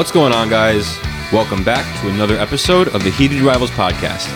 What's 0.00 0.12
going 0.12 0.32
on, 0.32 0.48
guys? 0.48 0.98
Welcome 1.30 1.62
back 1.62 1.84
to 2.00 2.08
another 2.08 2.34
episode 2.36 2.88
of 2.88 3.04
the 3.04 3.10
Heated 3.10 3.42
Rivals 3.42 3.68
podcast. 3.72 4.26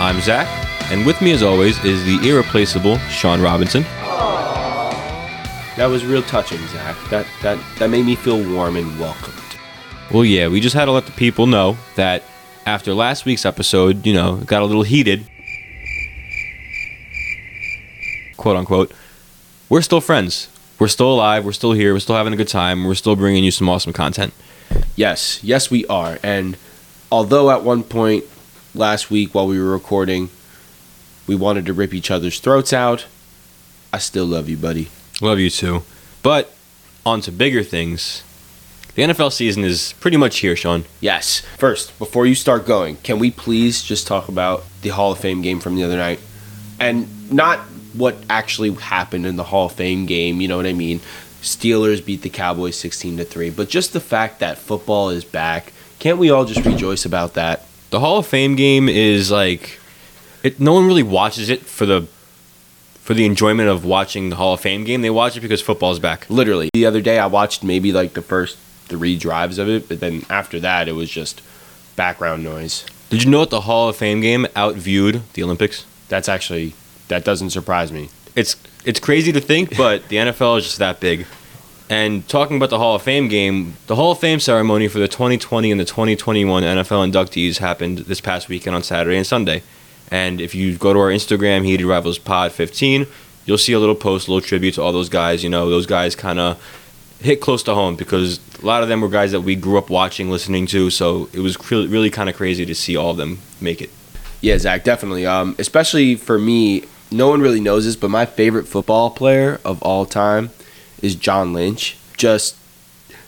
I'm 0.00 0.18
Zach, 0.22 0.48
and 0.90 1.04
with 1.04 1.20
me, 1.20 1.32
as 1.32 1.42
always, 1.42 1.84
is 1.84 2.02
the 2.06 2.26
irreplaceable 2.26 2.96
Sean 3.10 3.42
Robinson. 3.42 3.82
That 5.76 5.88
was 5.90 6.06
real 6.06 6.22
touching, 6.22 6.66
Zach. 6.68 6.96
That 7.10 7.26
that 7.42 7.62
that 7.78 7.90
made 7.90 8.06
me 8.06 8.16
feel 8.16 8.42
warm 8.54 8.76
and 8.76 8.98
welcomed. 8.98 9.36
Well, 10.10 10.24
yeah, 10.24 10.48
we 10.48 10.62
just 10.62 10.74
had 10.74 10.86
to 10.86 10.92
let 10.92 11.04
the 11.04 11.12
people 11.12 11.46
know 11.46 11.76
that 11.96 12.22
after 12.64 12.94
last 12.94 13.26
week's 13.26 13.44
episode, 13.44 14.06
you 14.06 14.14
know, 14.14 14.36
got 14.46 14.62
a 14.62 14.64
little 14.64 14.82
heated, 14.82 15.28
quote 18.38 18.56
unquote. 18.56 18.94
We're 19.68 19.82
still 19.82 20.00
friends. 20.00 20.48
We're 20.78 20.88
still 20.88 21.12
alive. 21.12 21.44
We're 21.44 21.52
still 21.52 21.72
here. 21.72 21.92
We're 21.92 22.00
still 22.00 22.16
having 22.16 22.32
a 22.32 22.36
good 22.36 22.48
time. 22.48 22.84
We're 22.84 22.94
still 22.94 23.16
bringing 23.16 23.44
you 23.44 23.50
some 23.50 23.68
awesome 23.68 23.92
content. 23.92 24.32
Yes, 24.96 25.42
yes, 25.42 25.70
we 25.70 25.84
are. 25.86 26.18
And 26.22 26.56
although 27.10 27.50
at 27.50 27.62
one 27.62 27.82
point 27.82 28.24
last 28.74 29.10
week 29.10 29.34
while 29.34 29.46
we 29.46 29.60
were 29.60 29.70
recording, 29.70 30.30
we 31.26 31.34
wanted 31.34 31.66
to 31.66 31.72
rip 31.72 31.92
each 31.92 32.10
other's 32.10 32.40
throats 32.40 32.72
out, 32.72 33.06
I 33.92 33.98
still 33.98 34.26
love 34.26 34.48
you, 34.48 34.56
buddy. 34.56 34.88
Love 35.20 35.38
you 35.38 35.50
too. 35.50 35.82
But 36.22 36.54
on 37.04 37.20
to 37.22 37.32
bigger 37.32 37.62
things. 37.62 38.22
The 38.94 39.02
NFL 39.02 39.32
season 39.32 39.64
is 39.64 39.94
pretty 40.00 40.16
much 40.16 40.38
here, 40.38 40.56
Sean. 40.56 40.84
Yes. 41.00 41.40
First, 41.56 41.96
before 41.98 42.26
you 42.26 42.34
start 42.34 42.66
going, 42.66 42.96
can 42.96 43.18
we 43.18 43.30
please 43.30 43.82
just 43.82 44.06
talk 44.06 44.28
about 44.28 44.64
the 44.82 44.88
Hall 44.88 45.12
of 45.12 45.18
Fame 45.18 45.40
game 45.40 45.60
from 45.60 45.76
the 45.76 45.84
other 45.84 45.96
night? 45.96 46.20
And 46.80 47.30
not 47.30 47.60
what 47.98 48.16
actually 48.30 48.72
happened 48.72 49.26
in 49.26 49.36
the 49.36 49.44
Hall 49.44 49.66
of 49.66 49.72
Fame 49.72 50.06
game, 50.06 50.40
you 50.40 50.48
know 50.48 50.56
what 50.56 50.66
I 50.66 50.72
mean? 50.72 51.00
Steelers 51.42 52.04
beat 52.04 52.22
the 52.22 52.30
Cowboys 52.30 52.76
16 52.76 53.18
to 53.18 53.24
3, 53.24 53.50
but 53.50 53.68
just 53.68 53.92
the 53.92 54.00
fact 54.00 54.40
that 54.40 54.58
football 54.58 55.10
is 55.10 55.24
back, 55.24 55.72
can't 55.98 56.18
we 56.18 56.30
all 56.30 56.44
just 56.44 56.64
rejoice 56.64 57.04
about 57.04 57.34
that? 57.34 57.64
The 57.90 58.00
Hall 58.00 58.18
of 58.18 58.26
Fame 58.26 58.56
game 58.56 58.88
is 58.88 59.30
like 59.30 59.78
it 60.42 60.60
no 60.60 60.72
one 60.72 60.86
really 60.86 61.02
watches 61.02 61.48
it 61.50 61.62
for 61.62 61.86
the 61.86 62.06
for 63.02 63.14
the 63.14 63.24
enjoyment 63.24 63.68
of 63.68 63.84
watching 63.84 64.28
the 64.28 64.36
Hall 64.36 64.54
of 64.54 64.60
Fame 64.60 64.84
game. 64.84 65.00
They 65.00 65.10
watch 65.10 65.36
it 65.36 65.40
because 65.40 65.62
football's 65.62 65.98
back. 65.98 66.28
Literally. 66.28 66.68
The 66.74 66.84
other 66.84 67.00
day 67.00 67.18
I 67.18 67.26
watched 67.26 67.64
maybe 67.64 67.92
like 67.92 68.12
the 68.12 68.22
first 68.22 68.58
3 68.88 69.16
drives 69.16 69.58
of 69.58 69.68
it, 69.68 69.88
but 69.88 70.00
then 70.00 70.26
after 70.28 70.60
that 70.60 70.88
it 70.88 70.92
was 70.92 71.10
just 71.10 71.40
background 71.96 72.44
noise. 72.44 72.84
Did 73.10 73.22
you 73.22 73.30
know 73.30 73.40
that 73.40 73.50
the 73.50 73.62
Hall 73.62 73.88
of 73.88 73.96
Fame 73.96 74.20
game 74.20 74.46
outviewed 74.54 75.22
the 75.32 75.42
Olympics? 75.42 75.86
That's 76.08 76.28
actually 76.28 76.74
that 77.08 77.24
doesn't 77.24 77.50
surprise 77.50 77.92
me. 77.92 78.08
It's 78.34 78.56
it's 78.84 79.00
crazy 79.00 79.32
to 79.32 79.40
think, 79.40 79.76
but 79.76 80.08
the 80.08 80.16
NFL 80.16 80.58
is 80.58 80.64
just 80.64 80.78
that 80.78 81.00
big. 81.00 81.26
And 81.90 82.26
talking 82.28 82.56
about 82.58 82.70
the 82.70 82.78
Hall 82.78 82.94
of 82.94 83.02
Fame 83.02 83.28
game, 83.28 83.74
the 83.86 83.96
Hall 83.96 84.12
of 84.12 84.18
Fame 84.18 84.40
ceremony 84.40 84.88
for 84.88 84.98
the 84.98 85.08
2020 85.08 85.70
and 85.70 85.80
the 85.80 85.86
2021 85.86 86.62
NFL 86.62 87.10
inductees 87.10 87.58
happened 87.58 87.98
this 87.98 88.20
past 88.20 88.48
weekend 88.48 88.76
on 88.76 88.82
Saturday 88.82 89.16
and 89.16 89.26
Sunday. 89.26 89.62
And 90.10 90.40
if 90.40 90.54
you 90.54 90.76
go 90.76 90.92
to 90.92 90.98
our 90.98 91.08
Instagram, 91.08 91.64
Heated 91.64 91.86
Rivals 91.86 92.18
Pod 92.18 92.52
15, 92.52 93.06
you'll 93.46 93.58
see 93.58 93.72
a 93.72 93.78
little 93.78 93.94
post, 93.94 94.28
a 94.28 94.30
little 94.30 94.46
tribute 94.46 94.74
to 94.74 94.82
all 94.82 94.92
those 94.92 95.08
guys. 95.08 95.42
You 95.42 95.48
know, 95.50 95.70
those 95.70 95.86
guys 95.86 96.14
kind 96.14 96.38
of 96.38 96.62
hit 97.20 97.40
close 97.40 97.62
to 97.64 97.74
home 97.74 97.96
because 97.96 98.38
a 98.62 98.66
lot 98.66 98.82
of 98.82 98.88
them 98.88 99.00
were 99.00 99.08
guys 99.08 99.32
that 99.32 99.40
we 99.40 99.56
grew 99.56 99.78
up 99.78 99.90
watching, 99.90 100.30
listening 100.30 100.66
to. 100.68 100.90
So 100.90 101.28
it 101.32 101.40
was 101.40 101.70
really, 101.70 101.86
really 101.88 102.10
kind 102.10 102.28
of 102.28 102.36
crazy 102.36 102.66
to 102.66 102.74
see 102.74 102.96
all 102.96 103.10
of 103.10 103.16
them 103.16 103.38
make 103.60 103.80
it. 103.80 103.90
Yeah, 104.40 104.58
Zach, 104.58 104.84
definitely. 104.84 105.26
Um, 105.26 105.56
especially 105.58 106.14
for 106.14 106.38
me, 106.38 106.84
no 107.10 107.28
one 107.28 107.40
really 107.40 107.60
knows 107.60 107.84
this, 107.84 107.96
but 107.96 108.10
my 108.10 108.26
favorite 108.26 108.66
football 108.66 109.10
player 109.10 109.60
of 109.64 109.82
all 109.82 110.06
time 110.06 110.50
is 111.02 111.14
John 111.14 111.52
Lynch. 111.52 111.96
Just 112.16 112.56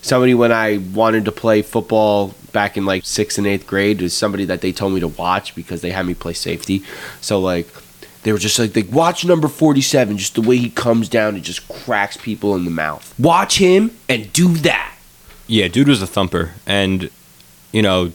somebody 0.01 0.33
when 0.33 0.51
I 0.51 0.77
wanted 0.77 1.25
to 1.25 1.31
play 1.31 1.61
football 1.61 2.33
back 2.51 2.75
in 2.77 2.85
like 2.85 3.05
sixth 3.05 3.37
and 3.37 3.47
eighth 3.47 3.65
grade 3.65 4.01
was 4.01 4.13
somebody 4.15 4.45
that 4.45 4.61
they 4.61 4.71
told 4.71 4.93
me 4.93 4.99
to 4.99 5.07
watch 5.07 5.55
because 5.55 5.81
they 5.81 5.91
had 5.91 6.05
me 6.05 6.13
play 6.13 6.33
safety. 6.33 6.83
So 7.21 7.39
like 7.39 7.67
they 8.23 8.31
were 8.31 8.37
just 8.37 8.59
like, 8.59 8.75
like 8.75 8.91
watch 8.91 9.25
number 9.25 9.47
forty 9.47 9.81
seven, 9.81 10.17
just 10.17 10.35
the 10.35 10.41
way 10.41 10.57
he 10.57 10.69
comes 10.69 11.09
down 11.09 11.35
and 11.35 11.43
just 11.43 11.67
cracks 11.67 12.17
people 12.17 12.55
in 12.55 12.65
the 12.65 12.71
mouth. 12.71 13.17
Watch 13.19 13.57
him 13.57 13.97
and 14.09 14.31
do 14.33 14.49
that. 14.57 14.95
Yeah, 15.47 15.67
dude 15.67 15.87
was 15.87 16.01
a 16.01 16.07
thumper, 16.07 16.53
and 16.65 17.09
you 17.71 17.81
know 17.81 18.11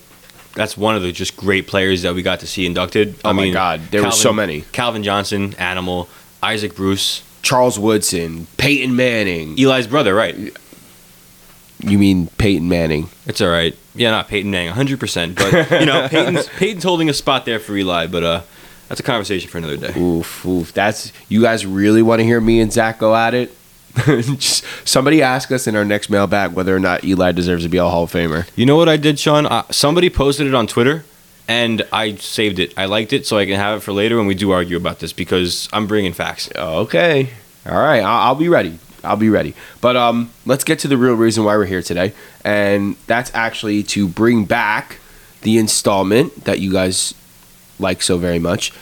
that's 0.56 0.76
one 0.76 0.96
of 0.96 1.02
the 1.02 1.12
just 1.12 1.36
great 1.36 1.68
players 1.68 2.02
that 2.02 2.14
we 2.14 2.22
got 2.22 2.40
to 2.40 2.46
see 2.46 2.66
inducted. 2.66 3.14
Oh 3.24 3.32
my 3.32 3.50
God, 3.50 3.82
there 3.92 4.02
were 4.02 4.10
so 4.10 4.32
many. 4.32 4.62
Calvin 4.72 5.04
Johnson, 5.04 5.54
Animal, 5.58 6.08
Isaac 6.42 6.74
Bruce, 6.74 7.22
Charles 7.42 7.78
Woodson, 7.78 8.48
Peyton 8.56 8.96
Manning. 8.96 9.56
Eli's 9.56 9.86
brother, 9.86 10.14
right? 10.14 10.56
You 11.78 11.98
mean 11.98 12.28
Peyton 12.38 12.68
Manning? 12.68 13.08
It's 13.26 13.40
all 13.40 13.50
right. 13.50 13.76
Yeah, 13.94 14.10
not 14.10 14.28
Peyton 14.28 14.50
Manning, 14.50 14.72
100%. 14.72 15.36
But, 15.36 15.80
you 15.80 15.86
know, 15.86 16.08
Peyton's, 16.10 16.48
Peyton's 16.48 16.84
holding 16.84 17.08
a 17.08 17.12
spot 17.12 17.44
there 17.44 17.60
for 17.60 17.76
Eli, 17.76 18.06
but 18.06 18.24
uh, 18.24 18.42
that's 18.88 19.00
a 19.00 19.02
conversation 19.04 19.50
for 19.50 19.58
another 19.58 19.76
day. 19.76 19.92
Oof, 19.98 20.44
oof. 20.46 20.72
That's 20.72 21.12
you 21.28 21.42
guys 21.42 21.66
really 21.66 22.02
want 22.02 22.20
to 22.20 22.24
hear 22.24 22.40
me 22.40 22.60
and 22.60 22.72
Zach 22.72 22.98
go 22.98 23.14
at 23.14 23.34
it? 23.34 23.54
Just 24.06 24.64
somebody 24.86 25.22
ask 25.22 25.50
us 25.50 25.66
in 25.66 25.74
our 25.74 25.84
next 25.84 26.10
mailbag 26.10 26.52
whether 26.52 26.76
or 26.76 26.80
not 26.80 27.04
Eli 27.04 27.32
deserves 27.32 27.62
to 27.62 27.68
be 27.68 27.78
a 27.78 27.84
Hall 27.84 28.02
of 28.04 28.12
Famer. 28.12 28.48
You 28.54 28.66
know 28.66 28.76
what 28.76 28.88
I 28.88 28.96
did, 28.96 29.18
Sean? 29.18 29.46
Uh, 29.46 29.62
somebody 29.70 30.10
posted 30.10 30.46
it 30.46 30.54
on 30.54 30.66
Twitter, 30.66 31.04
and 31.48 31.86
I 31.92 32.16
saved 32.16 32.58
it. 32.58 32.74
I 32.76 32.84
liked 32.84 33.12
it, 33.12 33.26
so 33.26 33.38
I 33.38 33.46
can 33.46 33.56
have 33.56 33.78
it 33.78 33.80
for 33.80 33.92
later 33.92 34.16
when 34.16 34.26
we 34.26 34.34
do 34.34 34.50
argue 34.50 34.76
about 34.76 34.98
this 34.98 35.12
because 35.12 35.68
I'm 35.72 35.86
bringing 35.86 36.12
facts. 36.12 36.50
Okay, 36.54 37.30
all 37.64 37.78
right, 37.78 38.02
I'll, 38.02 38.28
I'll 38.28 38.34
be 38.34 38.48
ready. 38.48 38.78
I'll 39.02 39.16
be 39.16 39.30
ready. 39.30 39.54
But 39.80 39.96
um, 39.96 40.30
let's 40.44 40.64
get 40.64 40.78
to 40.80 40.88
the 40.88 40.98
real 40.98 41.14
reason 41.14 41.44
why 41.44 41.56
we're 41.56 41.64
here 41.64 41.82
today, 41.82 42.12
and 42.44 42.96
that's 43.06 43.30
actually 43.34 43.82
to 43.84 44.08
bring 44.08 44.44
back 44.44 44.98
the 45.42 45.58
installment 45.58 46.44
that 46.44 46.58
you 46.58 46.72
guys 46.72 47.14
like 47.78 48.02
so 48.02 48.18
very 48.18 48.38
much, 48.38 48.72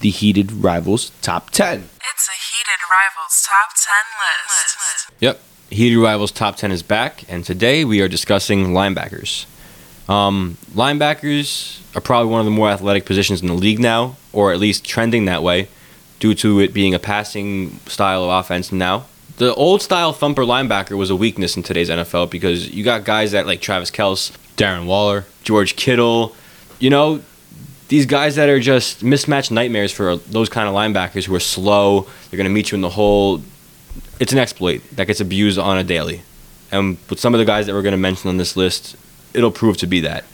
the 0.00 0.10
Heated 0.10 0.52
Rivals 0.52 1.10
Top 1.20 1.50
Ten. 1.50 1.88
It's 1.96 2.28
a 2.28 2.45
Heated 2.66 2.82
Rivals 2.90 3.46
Top 3.46 3.68
10 3.76 3.94
list. 4.42 5.10
Yep. 5.20 5.40
Heated 5.70 5.98
Rivals 5.98 6.32
Top 6.32 6.56
10 6.56 6.72
is 6.72 6.82
back, 6.82 7.22
and 7.28 7.44
today 7.44 7.84
we 7.84 8.00
are 8.00 8.08
discussing 8.08 8.68
linebackers. 8.68 9.46
Um, 10.08 10.56
linebackers 10.74 11.80
are 11.96 12.00
probably 12.00 12.32
one 12.32 12.40
of 12.40 12.44
the 12.44 12.50
more 12.50 12.68
athletic 12.68 13.04
positions 13.04 13.40
in 13.40 13.46
the 13.46 13.54
league 13.54 13.78
now, 13.78 14.16
or 14.32 14.52
at 14.52 14.58
least 14.58 14.84
trending 14.84 15.26
that 15.26 15.44
way, 15.44 15.68
due 16.18 16.34
to 16.34 16.58
it 16.58 16.74
being 16.74 16.92
a 16.92 16.98
passing 16.98 17.78
style 17.86 18.24
of 18.24 18.30
offense 18.30 18.72
now. 18.72 19.06
The 19.36 19.54
old 19.54 19.80
style 19.80 20.12
thumper 20.12 20.42
linebacker 20.42 20.96
was 20.96 21.08
a 21.08 21.14
weakness 21.16 21.56
in 21.56 21.62
today's 21.62 21.88
NFL 21.88 22.32
because 22.32 22.74
you 22.74 22.82
got 22.82 23.04
guys 23.04 23.30
that 23.30 23.46
like 23.46 23.60
Travis 23.60 23.92
Kelce, 23.92 24.32
Darren 24.56 24.86
Waller, 24.86 25.24
George 25.44 25.76
Kittle, 25.76 26.34
you 26.80 26.90
know, 26.90 27.22
these 27.88 28.06
guys 28.06 28.36
that 28.36 28.48
are 28.48 28.60
just 28.60 29.04
mismatched 29.04 29.50
nightmares 29.50 29.92
for 29.92 30.16
those 30.16 30.48
kind 30.48 30.68
of 30.68 30.74
linebackers 30.74 31.24
who 31.24 31.34
are 31.34 31.40
slow. 31.40 32.02
They're 32.30 32.36
going 32.36 32.44
to 32.44 32.50
meet 32.50 32.72
you 32.72 32.76
in 32.76 32.80
the 32.82 32.90
hole. 32.90 33.42
It's 34.18 34.32
an 34.32 34.38
exploit 34.38 34.82
that 34.92 35.06
gets 35.06 35.20
abused 35.20 35.58
on 35.58 35.78
a 35.78 35.84
daily. 35.84 36.22
And 36.72 36.98
with 37.08 37.20
some 37.20 37.34
of 37.34 37.38
the 37.38 37.44
guys 37.44 37.66
that 37.66 37.74
we're 37.74 37.82
going 37.82 37.92
to 37.92 37.98
mention 37.98 38.28
on 38.28 38.38
this 38.38 38.56
list, 38.56 38.96
it'll 39.34 39.52
prove 39.52 39.76
to 39.78 39.86
be 39.86 40.00
that. 40.00 40.24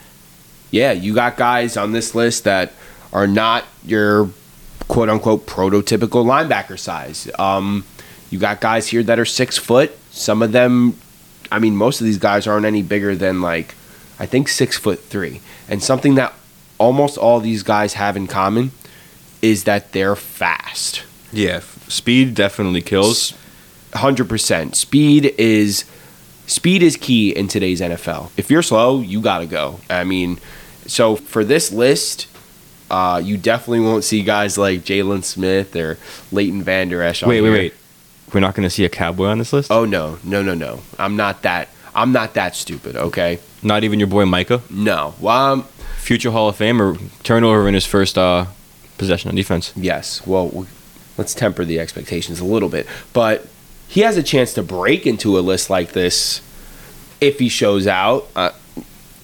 yeah, 0.71 0.93
you 0.93 1.15
got 1.15 1.37
guys 1.37 1.77
on 1.77 1.93
this 1.93 2.15
list 2.15 2.45
that 2.45 2.73
are 3.13 3.27
not 3.27 3.65
your 3.85 4.31
quote 4.89 5.09
unquote 5.11 5.47
prototypical 5.47 6.25
linebacker 6.25 6.79
size. 6.79 7.31
Um, 7.39 7.85
you 8.31 8.39
got 8.39 8.61
guys 8.61 8.89
here 8.89 9.03
that 9.03 9.19
are 9.19 9.27
six 9.27 9.59
foot. 9.59 9.97
Some 10.11 10.43
of 10.43 10.53
them, 10.53 10.97
I 11.51 11.59
mean, 11.59 11.77
most 11.77 12.01
of 12.01 12.07
these 12.07 12.19
guys 12.19 12.47
aren't 12.47 12.65
any 12.65 12.83
bigger 12.83 13.15
than 13.15 13.43
like, 13.43 13.75
I 14.19 14.27
think 14.27 14.49
six 14.49 14.79
foot 14.79 15.01
three. 15.01 15.43
And 15.69 15.83
something 15.83 16.15
that 16.15 16.33
almost 16.83 17.17
all 17.17 17.39
these 17.41 17.63
guys 17.63 17.95
have 17.95 18.17
in 18.17 18.27
common 18.27 18.73
is 19.41 19.65
that 19.65 19.93
they're 19.93 20.17
fast. 20.17 21.05
Yeah, 21.33 21.61
speed 21.89 22.35
definitely 22.35 22.83
kills. 22.83 23.35
Hundred 23.95 24.29
percent. 24.29 24.75
Speed 24.77 25.35
is 25.39 25.85
speed 26.47 26.83
is 26.83 26.97
key 26.97 27.31
in 27.35 27.47
today's 27.49 27.81
NFL. 27.81 28.31
If 28.37 28.51
you're 28.51 28.63
slow, 28.63 29.01
you 29.01 29.21
gotta 29.21 29.47
go. 29.47 29.79
I 29.89 30.05
mean, 30.05 30.39
so 30.87 31.17
for 31.17 31.45
this 31.45 31.71
list, 31.73 32.27
uh, 32.91 33.21
you 33.23 33.37
definitely 33.37 33.81
won't 33.81 34.03
see 34.05 34.23
guys 34.23 34.59
like 34.59 34.81
Jaylon 34.81 35.23
Smith 35.25 35.77
or 35.77 35.99
Leighton 36.33 36.63
Vander 36.63 37.01
Esch. 37.03 37.23
on 37.23 37.29
Wait, 37.29 37.41
wait, 37.41 37.49
here. 37.49 37.59
wait. 37.59 37.75
We're 38.35 38.41
not 38.41 38.55
going 38.55 38.65
to 38.67 38.71
see 38.71 38.85
a 38.87 38.89
cowboy 38.89 39.27
on 39.27 39.39
this 39.39 39.53
list? 39.53 39.71
Oh 39.71 39.85
no, 39.85 40.19
no, 40.25 40.43
no, 40.43 40.55
no. 40.55 40.81
I'm 40.99 41.17
not 41.17 41.43
that. 41.43 41.69
I'm 41.95 42.13
not 42.13 42.33
that 42.35 42.57
stupid. 42.57 42.97
Okay. 42.97 43.39
Not 43.63 43.85
even 43.85 43.99
your 44.01 44.09
boy 44.09 44.25
Micah? 44.25 44.63
No. 44.71 45.15
Well, 45.21 45.53
um, 45.53 45.67
Future 46.03 46.31
Hall 46.33 46.49
of 46.49 46.59
Famer, 46.59 47.01
turnover 47.23 47.69
in 47.69 47.75
his 47.75 47.87
first 47.87 48.19
uh, 48.19 48.47
possession 48.99 49.29
on 49.31 49.37
defense. 49.37 49.73
yes. 49.77 50.27
Well, 50.27 50.67
let's 51.17 51.33
temper 51.35 51.65
the 51.65 51.79
expectations 51.79 52.41
a 52.41 52.45
little 52.45 52.69
bit. 52.69 52.87
But 53.13 53.47
he 53.89 54.01
has 54.01 54.17
a 54.17 54.23
chance 54.23 54.53
to 54.55 54.63
break 54.63 55.07
into 55.07 55.39
a 55.39 55.41
list 55.41 55.71
like 55.71 55.93
this 55.93 56.41
if 57.21 57.39
he 57.39 57.49
shows 57.49 57.87
out. 57.87 58.29
Uh, 58.35 58.51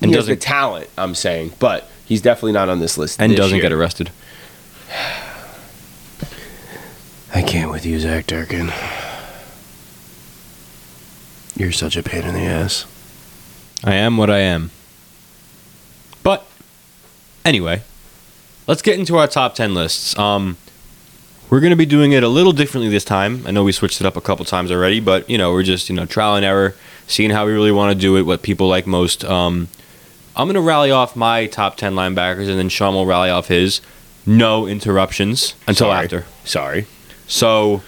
And 0.00 0.10
he 0.12 0.16
has 0.16 0.26
the 0.26 0.32
doesn't- 0.36 0.40
talent. 0.42 0.88
I'm 0.96 1.14
saying, 1.16 1.54
but 1.58 1.90
he's 2.04 2.22
definitely 2.22 2.52
not 2.52 2.68
on 2.68 2.78
this 2.78 2.96
list. 2.96 3.20
And 3.20 3.32
this 3.32 3.38
doesn't 3.38 3.56
year. 3.56 3.62
get 3.62 3.72
arrested. 3.72 4.10
I 7.34 7.42
can't 7.42 7.70
with 7.70 7.84
you, 7.84 7.98
Zach 7.98 8.26
Durkin. 8.26 8.72
You're 11.56 11.72
such 11.72 11.96
a 11.96 12.02
pain 12.04 12.22
in 12.22 12.34
the 12.34 12.40
ass. 12.44 12.86
I 13.84 13.94
am 13.94 14.16
what 14.16 14.30
I 14.30 14.38
am. 14.38 14.70
Anyway, 17.48 17.80
let's 18.66 18.82
get 18.82 18.98
into 18.98 19.16
our 19.16 19.26
top 19.26 19.54
10 19.54 19.72
lists. 19.72 20.18
Um, 20.18 20.58
we're 21.48 21.60
going 21.60 21.70
to 21.70 21.76
be 21.76 21.86
doing 21.86 22.12
it 22.12 22.22
a 22.22 22.28
little 22.28 22.52
differently 22.52 22.90
this 22.90 23.06
time. 23.06 23.42
I 23.46 23.52
know 23.52 23.64
we 23.64 23.72
switched 23.72 24.02
it 24.02 24.06
up 24.06 24.18
a 24.18 24.20
couple 24.20 24.44
times 24.44 24.70
already, 24.70 25.00
but 25.00 25.30
you 25.30 25.38
know, 25.38 25.50
we're 25.54 25.62
just, 25.62 25.88
you 25.88 25.96
know, 25.96 26.04
trial 26.04 26.34
and 26.36 26.44
error, 26.44 26.74
seeing 27.06 27.30
how 27.30 27.46
we 27.46 27.52
really 27.52 27.72
want 27.72 27.94
to 27.94 27.98
do 27.98 28.18
it, 28.18 28.24
what 28.24 28.42
people 28.42 28.68
like 28.68 28.86
most. 28.86 29.24
Um, 29.24 29.68
I'm 30.36 30.46
going 30.46 30.56
to 30.56 30.60
rally 30.60 30.90
off 30.90 31.16
my 31.16 31.46
top 31.46 31.78
10 31.78 31.94
linebackers 31.94 32.50
and 32.50 32.58
then 32.58 32.68
Sean 32.68 32.92
will 32.92 33.06
rally 33.06 33.30
off 33.30 33.48
his. 33.48 33.80
No 34.26 34.66
interruptions 34.66 35.54
until 35.66 35.86
Sorry. 35.86 36.04
after. 36.04 36.26
Sorry. 36.44 36.86
So, 37.28 37.82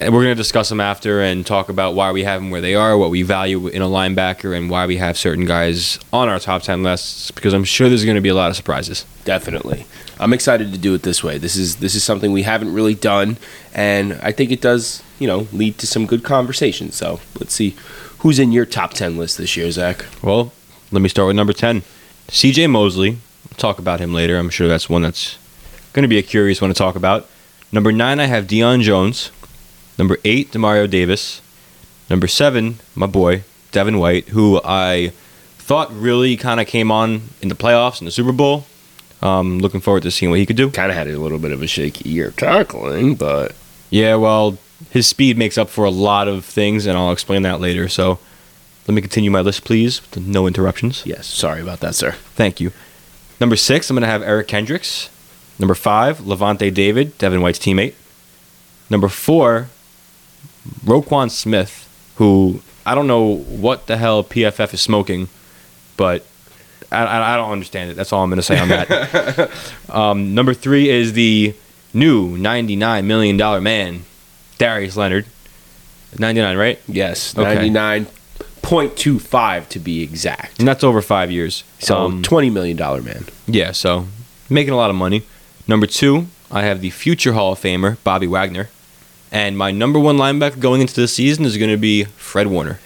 and 0.00 0.14
we're 0.14 0.22
going 0.22 0.34
to 0.34 0.40
discuss 0.40 0.70
them 0.70 0.80
after 0.80 1.20
and 1.20 1.46
talk 1.46 1.68
about 1.68 1.94
why 1.94 2.10
we 2.10 2.24
have 2.24 2.40
them 2.40 2.50
where 2.50 2.62
they 2.62 2.74
are, 2.74 2.96
what 2.96 3.10
we 3.10 3.22
value 3.22 3.68
in 3.68 3.82
a 3.82 3.86
linebacker, 3.86 4.56
and 4.56 4.70
why 4.70 4.86
we 4.86 4.96
have 4.96 5.18
certain 5.18 5.44
guys 5.44 5.98
on 6.12 6.28
our 6.28 6.40
top 6.40 6.62
10 6.62 6.82
lists, 6.82 7.30
because 7.30 7.52
I'm 7.52 7.64
sure 7.64 7.88
there's 7.88 8.04
going 8.04 8.14
to 8.14 8.22
be 8.22 8.30
a 8.30 8.34
lot 8.34 8.50
of 8.50 8.56
surprises. 8.56 9.04
Definitely. 9.24 9.84
I'm 10.18 10.32
excited 10.32 10.72
to 10.72 10.78
do 10.78 10.94
it 10.94 11.02
this 11.02 11.22
way. 11.22 11.38
This 11.38 11.56
is 11.56 11.76
this 11.76 11.94
is 11.94 12.02
something 12.02 12.32
we 12.32 12.42
haven't 12.42 12.74
really 12.74 12.94
done 12.94 13.36
and 13.74 14.14
I 14.22 14.32
think 14.32 14.50
it 14.50 14.60
does, 14.60 15.02
you 15.18 15.26
know, 15.26 15.46
lead 15.52 15.78
to 15.78 15.86
some 15.86 16.06
good 16.06 16.24
conversation. 16.24 16.92
So, 16.92 17.20
let's 17.38 17.54
see 17.54 17.76
who's 18.18 18.38
in 18.38 18.52
your 18.52 18.66
top 18.66 18.92
10 18.92 19.16
list 19.16 19.38
this 19.38 19.56
year, 19.56 19.70
Zach. 19.70 20.04
Well, 20.22 20.52
let 20.92 21.02
me 21.02 21.08
start 21.08 21.28
with 21.28 21.36
number 21.36 21.52
10. 21.52 21.82
CJ 22.28 22.70
Mosley. 22.70 23.10
We'll 23.10 23.56
talk 23.56 23.78
about 23.78 24.00
him 24.00 24.12
later. 24.12 24.38
I'm 24.38 24.50
sure 24.50 24.68
that's 24.68 24.88
one 24.88 25.02
that's 25.02 25.38
going 25.92 26.02
to 26.02 26.08
be 26.08 26.18
a 26.18 26.22
curious 26.22 26.60
one 26.60 26.70
to 26.70 26.74
talk 26.74 26.96
about. 26.96 27.28
Number 27.72 27.92
9, 27.92 28.20
I 28.20 28.26
have 28.26 28.46
Deion 28.46 28.82
Jones. 28.82 29.30
Number 30.00 30.16
8, 30.24 30.50
Demario 30.52 30.88
Davis. 30.88 31.42
Number 32.08 32.26
7, 32.26 32.78
my 32.94 33.04
boy, 33.04 33.44
Devin 33.70 33.98
White, 33.98 34.28
who 34.28 34.58
I 34.64 35.12
thought 35.58 35.92
really 35.94 36.38
kind 36.38 36.58
of 36.58 36.66
came 36.66 36.90
on 36.90 37.20
in 37.42 37.50
the 37.50 37.54
playoffs 37.54 38.00
in 38.00 38.06
the 38.06 38.10
Super 38.10 38.32
Bowl. 38.32 38.64
Um, 39.20 39.58
looking 39.58 39.80
forward 39.82 40.02
to 40.04 40.10
seeing 40.10 40.30
what 40.30 40.38
he 40.38 40.46
could 40.46 40.56
do. 40.56 40.70
Kind 40.70 40.90
of 40.90 40.96
had 40.96 41.06
a 41.06 41.18
little 41.18 41.38
bit 41.38 41.52
of 41.52 41.60
a 41.60 41.66
shaky 41.66 42.08
year 42.08 42.30
tackling, 42.30 43.14
but 43.14 43.54
Yeah, 43.90 44.14
well, 44.14 44.56
his 44.88 45.06
speed 45.06 45.36
makes 45.36 45.58
up 45.58 45.68
for 45.68 45.84
a 45.84 45.90
lot 45.90 46.28
of 46.28 46.46
things, 46.46 46.86
and 46.86 46.96
I'll 46.96 47.12
explain 47.12 47.42
that 47.42 47.60
later. 47.60 47.86
So 47.86 48.18
let 48.88 48.94
me 48.94 49.02
continue 49.02 49.30
my 49.30 49.42
list, 49.42 49.64
please, 49.64 50.00
with 50.00 50.26
no 50.26 50.46
interruptions. 50.46 51.02
yes, 51.04 51.26
sorry 51.26 51.60
about 51.60 51.80
that, 51.80 51.94
sir. 51.94 52.12
Thank 52.36 52.58
you. 52.58 52.72
Number 53.38 53.54
six, 53.54 53.90
I'm 53.90 53.96
going 53.96 54.00
to 54.02 54.08
have 54.08 54.22
Eric 54.22 54.48
Kendricks. 54.48 55.10
Number 55.58 55.74
five, 55.74 56.20
Lavonte 56.20 56.72
David, 56.72 57.18
Devin 57.18 57.42
White's 57.42 57.58
teammate. 57.58 57.92
Number 58.88 59.08
four, 59.08 59.68
Roquan 60.84 61.30
Smith, 61.30 61.88
who 62.16 62.60
I 62.84 62.94
don't 62.94 63.06
know 63.06 63.36
what 63.36 63.86
the 63.86 63.96
hell 63.96 64.24
PFF 64.24 64.74
is 64.74 64.80
smoking, 64.80 65.28
but 65.96 66.26
I, 66.92 67.34
I, 67.34 67.36
don't 67.36 67.52
understand 67.52 67.90
it. 67.90 67.94
That's 67.94 68.12
all 68.12 68.22
I'm 68.22 68.30
going 68.30 68.38
to 68.38 68.42
say 68.42 68.58
on 68.58 68.68
that. 68.68 69.50
um, 69.90 70.34
number 70.34 70.54
three 70.54 70.88
is 70.88 71.12
the 71.12 71.54
new 71.94 72.36
$99 72.36 73.04
million 73.04 73.62
man, 73.62 74.04
Darius 74.58 74.96
Leonard. 74.96 75.26
99, 76.18 76.56
right? 76.56 76.80
Yes, 76.88 77.38
Okay. 77.38 77.68
99.25 77.68 79.68
to 79.68 79.78
be 79.78 80.02
exact. 80.02 80.58
And 80.58 80.66
that's 80.66 80.82
over 80.82 81.00
five 81.02 81.30
years. 81.30 81.62
So, 81.78 81.96
Um, 81.96 82.22
$20 82.22 82.52
million 82.52 82.76
man. 83.04 83.26
Yeah, 83.46 83.70
so 83.72 84.06
making 84.48 84.72
a 84.72 84.76
lot 84.76 84.90
of 84.90 84.96
money. 84.96 85.22
Number 85.68 85.86
two, 85.86 86.26
I 86.50 86.62
have 86.62 86.80
the 86.80 86.90
future 86.90 87.34
Hall 87.34 87.52
of 87.52 87.60
Famer, 87.60 87.98
Bobby 88.02 88.26
Wagner. 88.26 88.68
And 89.32 89.56
my 89.56 89.70
number 89.70 89.98
one 89.98 90.16
linebacker 90.16 90.58
going 90.58 90.80
into 90.80 90.94
the 90.94 91.06
season 91.06 91.44
is 91.44 91.56
going 91.56 91.70
to 91.70 91.76
be 91.76 92.04
Fred 92.04 92.48
Warner. 92.48 92.80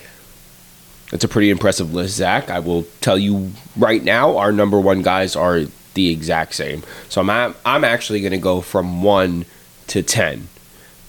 That's 1.10 1.24
a 1.24 1.28
pretty 1.28 1.50
impressive 1.50 1.94
list, 1.94 2.16
Zach. 2.16 2.50
I 2.50 2.58
will 2.58 2.84
tell 3.00 3.16
you 3.16 3.52
right 3.76 4.02
now, 4.02 4.36
our 4.36 4.52
number 4.52 4.80
one 4.80 5.02
guys 5.02 5.36
are 5.36 5.62
the 5.94 6.10
exact 6.10 6.54
same. 6.54 6.82
So 7.08 7.20
I'm 7.20 7.30
at, 7.30 7.56
I'm 7.64 7.84
actually 7.84 8.20
going 8.20 8.32
to 8.32 8.38
go 8.38 8.60
from 8.60 9.02
one 9.02 9.46
to 9.86 10.02
ten. 10.02 10.48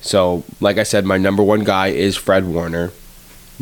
So, 0.02 0.44
like 0.62 0.78
I 0.78 0.84
said, 0.84 1.06
my 1.06 1.18
number 1.18 1.42
one 1.42 1.64
guy 1.64 1.88
is 1.88 2.16
Fred 2.16 2.46
Warner. 2.46 2.92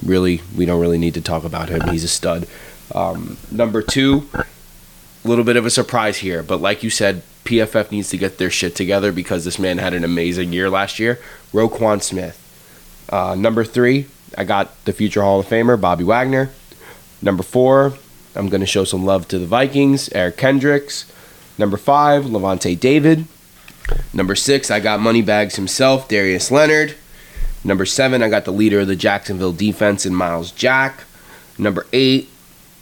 Really, 0.03 0.41
we 0.55 0.65
don't 0.65 0.81
really 0.81 0.97
need 0.97 1.13
to 1.13 1.21
talk 1.21 1.45
about 1.45 1.69
him. 1.69 1.87
He's 1.87 2.03
a 2.03 2.09
stud. 2.09 2.47
Um, 2.93 3.37
number 3.49 3.81
two, 3.81 4.27
a 4.33 4.45
little 5.23 5.45
bit 5.45 5.55
of 5.55 5.65
a 5.65 5.69
surprise 5.69 6.17
here, 6.17 6.43
but 6.43 6.59
like 6.59 6.83
you 6.83 6.89
said, 6.89 7.21
PFF 7.44 7.92
needs 7.92 8.10
to 8.10 8.18
get 8.18 8.38
their 8.38 8.50
shit 8.50 8.75
together 8.75 9.12
because 9.12 9.45
this 9.45 9.60
man 9.60 9.78
had 9.78 9.94
an 9.94 10.04
amazing 10.04 10.54
year 10.54 10.69
last 10.69 11.00
year. 11.00 11.19
Roquan 11.51 12.01
Smith. 12.01 12.40
Uh, 13.10 13.36
number 13.36 13.63
three, 13.63 14.07
I 14.38 14.44
got 14.44 14.84
the 14.86 14.94
future 14.94 15.22
Hall 15.22 15.40
of 15.40 15.48
Famer, 15.48 15.80
Bobby 15.80 16.04
Wagner. 16.04 16.50
Number 17.22 17.44
four, 17.44 17.94
I'm 18.36 18.50
going 18.50 18.62
to 18.62 18.68
show 18.68 18.84
some 18.84 19.06
love 19.06 19.28
to 19.30 19.40
the 19.40 19.45
Vikings, 19.45 20.10
Eric 20.13 20.38
Kendricks. 20.38 21.12
Number 21.57 21.78
five, 21.78 22.24
Lavonte 22.25 22.80
David. 22.80 23.25
Number 24.13 24.36
six, 24.36 24.72
I 24.72 24.80
got 24.80 25.00
Moneybags 25.00 25.56
himself, 25.56 26.07
Darius 26.07 26.50
Leonard. 26.50 26.95
Number 27.63 27.86
seven, 27.86 28.24
I 28.24 28.30
got 28.30 28.45
the 28.45 28.51
leader 28.51 28.81
of 28.81 28.88
the 28.88 28.95
Jacksonville 28.95 29.54
defense 29.54 30.06
in 30.06 30.16
Myles 30.16 30.51
Jack. 30.51 31.04
Number 31.57 31.86
eight, 31.94 32.30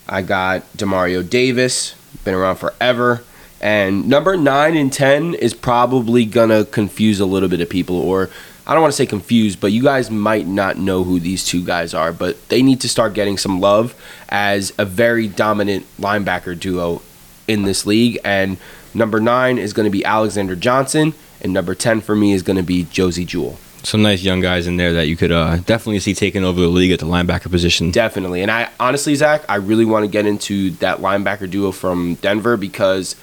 I 0.08 0.22
got 0.22 0.72
Demario 0.74 1.28
Davis, 1.28 1.96
been 2.24 2.34
around 2.34 2.58
forever. 2.58 3.24
And 3.62 4.10
number 4.10 4.36
nine 4.36 4.76
and 4.76 4.92
ten 4.92 5.36
is 5.36 5.54
probably 5.54 6.26
gonna 6.26 6.66
confuse 6.66 7.20
a 7.20 7.26
little 7.26 7.48
bit 7.48 7.62
of 7.62 7.70
people, 7.70 7.96
or 7.96 8.30
I 8.66 8.74
don't 8.74 8.82
want 8.82 8.94
to 8.94 8.98
say 8.98 9.06
confused, 9.06 9.60
but 9.60 9.72
you 9.72 9.84
guys 9.84 10.12
might 10.12 10.48
not 10.48 10.78
know 10.78 11.04
who 11.04 11.20
these 11.20 11.46
two 11.46 11.64
guys 11.64 11.94
are, 11.94 12.14
but 12.14 12.48
they 12.50 12.62
need 12.62 12.80
to 12.82 12.90
start 12.90 13.14
getting 13.14 13.38
some 13.38 13.60
love 13.60 13.96
as 14.30 14.72
a 14.78 14.86
very 14.86 15.28
dominant 15.28 15.86
linebacker 16.00 16.58
duo 16.60 17.02
in 17.48 17.64
this 17.64 17.86
league. 17.86 18.20
And 18.24 18.58
number 18.94 19.20
nine 19.20 19.58
is 19.58 19.74
going 19.74 19.86
to 19.86 19.92
be 19.92 20.06
Alexander 20.06 20.56
Johnson, 20.56 21.14
and 21.42 21.54
number 21.54 21.74
10 21.74 22.02
for 22.02 22.16
me 22.16 22.34
is 22.34 22.44
going 22.44 22.58
to 22.58 22.64
be 22.64 22.84
Josey 22.84 23.26
Jewell. 23.26 23.58
Some 23.84 24.04
nice 24.04 24.22
young 24.22 24.42
guys 24.42 24.68
in 24.68 24.78
there 24.78 24.94
that 24.94 25.08
you 25.08 25.18
could 25.18 25.32
uh, 25.32 25.58
definitely 25.58 26.00
see 26.00 26.14
taking 26.14 26.44
over 26.44 26.62
the 26.62 26.68
league 26.68 26.92
at 26.92 27.00
the 27.00 27.08
linebacker 27.08 27.50
position. 27.50 27.90
Definitely. 27.90 28.44
And 28.44 28.52
I 28.52 28.70
honestly, 28.80 29.16
Zach, 29.16 29.44
I 29.50 29.56
really 29.56 29.86
want 29.86 30.06
to 30.06 30.08
get 30.08 30.28
into 30.28 30.70
that 30.72 31.00
linebacker 31.00 31.50
duo 31.50 31.72
from 31.72 32.14
Denver 32.16 32.58
because 32.58 33.16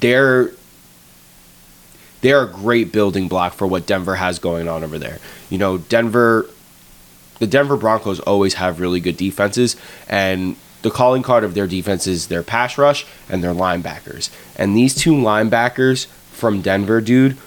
they're 0.00 0.50
they're 2.20 2.42
a 2.42 2.48
great 2.48 2.90
building 2.90 3.28
block 3.28 3.52
for 3.52 3.66
what 3.66 3.86
Denver 3.86 4.16
has 4.16 4.38
going 4.38 4.66
on 4.66 4.82
over 4.82 4.98
there. 4.98 5.18
You 5.50 5.58
know, 5.58 5.78
Denver 5.78 6.46
the 7.38 7.46
Denver 7.46 7.76
Broncos 7.76 8.20
always 8.20 8.54
have 8.54 8.80
really 8.80 9.00
good 9.00 9.16
defenses 9.16 9.76
and 10.08 10.56
the 10.82 10.90
calling 10.90 11.22
card 11.22 11.44
of 11.44 11.54
their 11.54 11.66
defense 11.66 12.06
is 12.06 12.28
their 12.28 12.42
pass 12.42 12.76
rush 12.76 13.06
and 13.30 13.42
their 13.42 13.54
linebackers. 13.54 14.30
And 14.56 14.76
these 14.76 14.94
two 14.94 15.12
linebackers 15.12 16.06
from 16.30 16.60
Denver, 16.60 17.00
dude, 17.00 17.38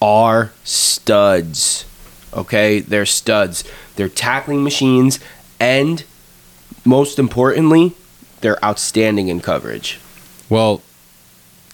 are 0.00 0.52
studs. 0.64 1.84
Okay? 2.32 2.80
They're 2.80 3.04
studs. 3.04 3.62
They're 3.96 4.08
tackling 4.08 4.64
machines 4.64 5.20
and 5.60 6.02
most 6.84 7.18
importantly, 7.18 7.92
they're 8.40 8.62
outstanding 8.64 9.28
in 9.28 9.40
coverage. 9.40 10.00
Well, 10.48 10.80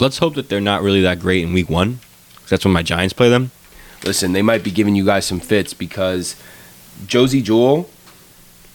let's 0.03 0.19
hope 0.19 0.35
that 0.35 0.49
they're 0.49 0.61
not 0.61 0.83
really 0.83 1.01
that 1.01 1.21
great 1.21 1.43
in 1.45 1.53
week 1.53 1.71
one. 1.71 2.01
'cause 2.41 2.51
That's 2.51 2.65
when 2.65 2.75
my 2.75 2.83
Giants 2.83 3.13
play 3.13 3.31
them. 3.31 3.53
Listen, 4.05 4.33
they 4.33 4.43
might 4.43 4.65
be 4.65 4.71
giving 4.73 4.97
you 4.97 5.05
guys 5.05 5.25
some 5.25 5.39
fits 5.39 5.73
because 5.73 6.35
Josey 7.07 7.41
Jewell, 7.41 7.89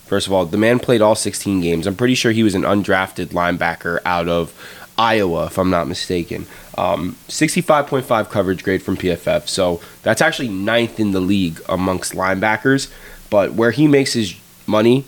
first 0.05 0.25
of 0.25 0.34
all, 0.34 0.46
the 0.46 0.57
man 0.57 0.79
played 0.79 1.01
all 1.01 1.15
16 1.15 1.60
games. 1.60 1.86
I'm 1.86 1.96
pretty 1.96 2.15
sure 2.15 2.31
he 2.31 2.43
was 2.43 2.55
an 2.55 2.62
undrafted 2.63 3.27
linebacker 3.27 4.00
out 4.05 4.29
of 4.29 4.53
Iowa, 4.98 5.48
if 5.48 5.57
I'm 5.57 5.69
not 5.69 5.88
mistaken. 5.88 6.48
Um, 6.77 7.17
65.5 7.27 8.29
coverage 8.29 8.63
grade 8.63 8.81
from 8.81 8.96
PFF. 8.96 9.50
So 9.50 9.81
that's 10.03 10.22
actually 10.22 10.48
ninth 10.48 11.00
in 11.00 11.12
the 11.12 11.19
league 11.19 11.60
amongst 11.67 12.13
linebackers. 12.13 12.88
But 13.29 13.53
where 13.53 13.72
he 13.72 13.86
makes 13.88 14.13
his 14.13 14.34
money 14.65 15.03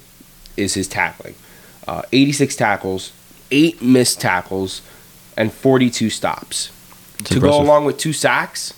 is 0.58 0.74
his 0.74 0.88
tackling. 0.88 1.36
Uh, 1.88 2.02
86 2.12 2.56
tackles, 2.58 3.12
eight 3.52 3.82
missed 3.82 4.20
tackles, 4.20 4.82
and 5.40 5.54
42 5.54 6.10
stops. 6.10 6.70
It's 7.20 7.30
to 7.30 7.36
impressive. 7.36 7.42
go 7.42 7.62
along 7.62 7.86
with 7.86 7.98
two 7.98 8.14
sacks, 8.14 8.74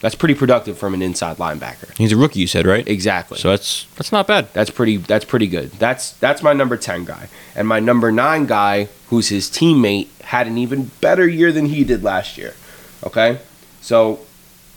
that's 0.00 0.14
pretty 0.14 0.34
productive 0.34 0.78
from 0.78 0.94
an 0.94 1.02
inside 1.02 1.36
linebacker. 1.36 1.96
He's 1.96 2.12
a 2.12 2.16
rookie, 2.16 2.40
you 2.40 2.46
said, 2.46 2.66
right? 2.66 2.86
Exactly. 2.88 3.38
So 3.38 3.50
that's 3.50 3.84
that's 3.96 4.10
not 4.10 4.26
bad. 4.26 4.52
That's 4.52 4.70
pretty. 4.70 4.96
That's 4.96 5.24
pretty 5.24 5.46
good. 5.46 5.72
That's 5.72 6.12
that's 6.12 6.42
my 6.42 6.52
number 6.52 6.76
ten 6.76 7.04
guy, 7.04 7.28
and 7.54 7.68
my 7.68 7.80
number 7.80 8.10
nine 8.10 8.46
guy, 8.46 8.88
who's 9.08 9.28
his 9.28 9.48
teammate, 9.48 10.08
had 10.22 10.46
an 10.46 10.56
even 10.56 10.90
better 11.00 11.28
year 11.28 11.52
than 11.52 11.66
he 11.66 11.84
did 11.84 12.02
last 12.02 12.38
year. 12.38 12.54
Okay, 13.04 13.40
so 13.80 14.20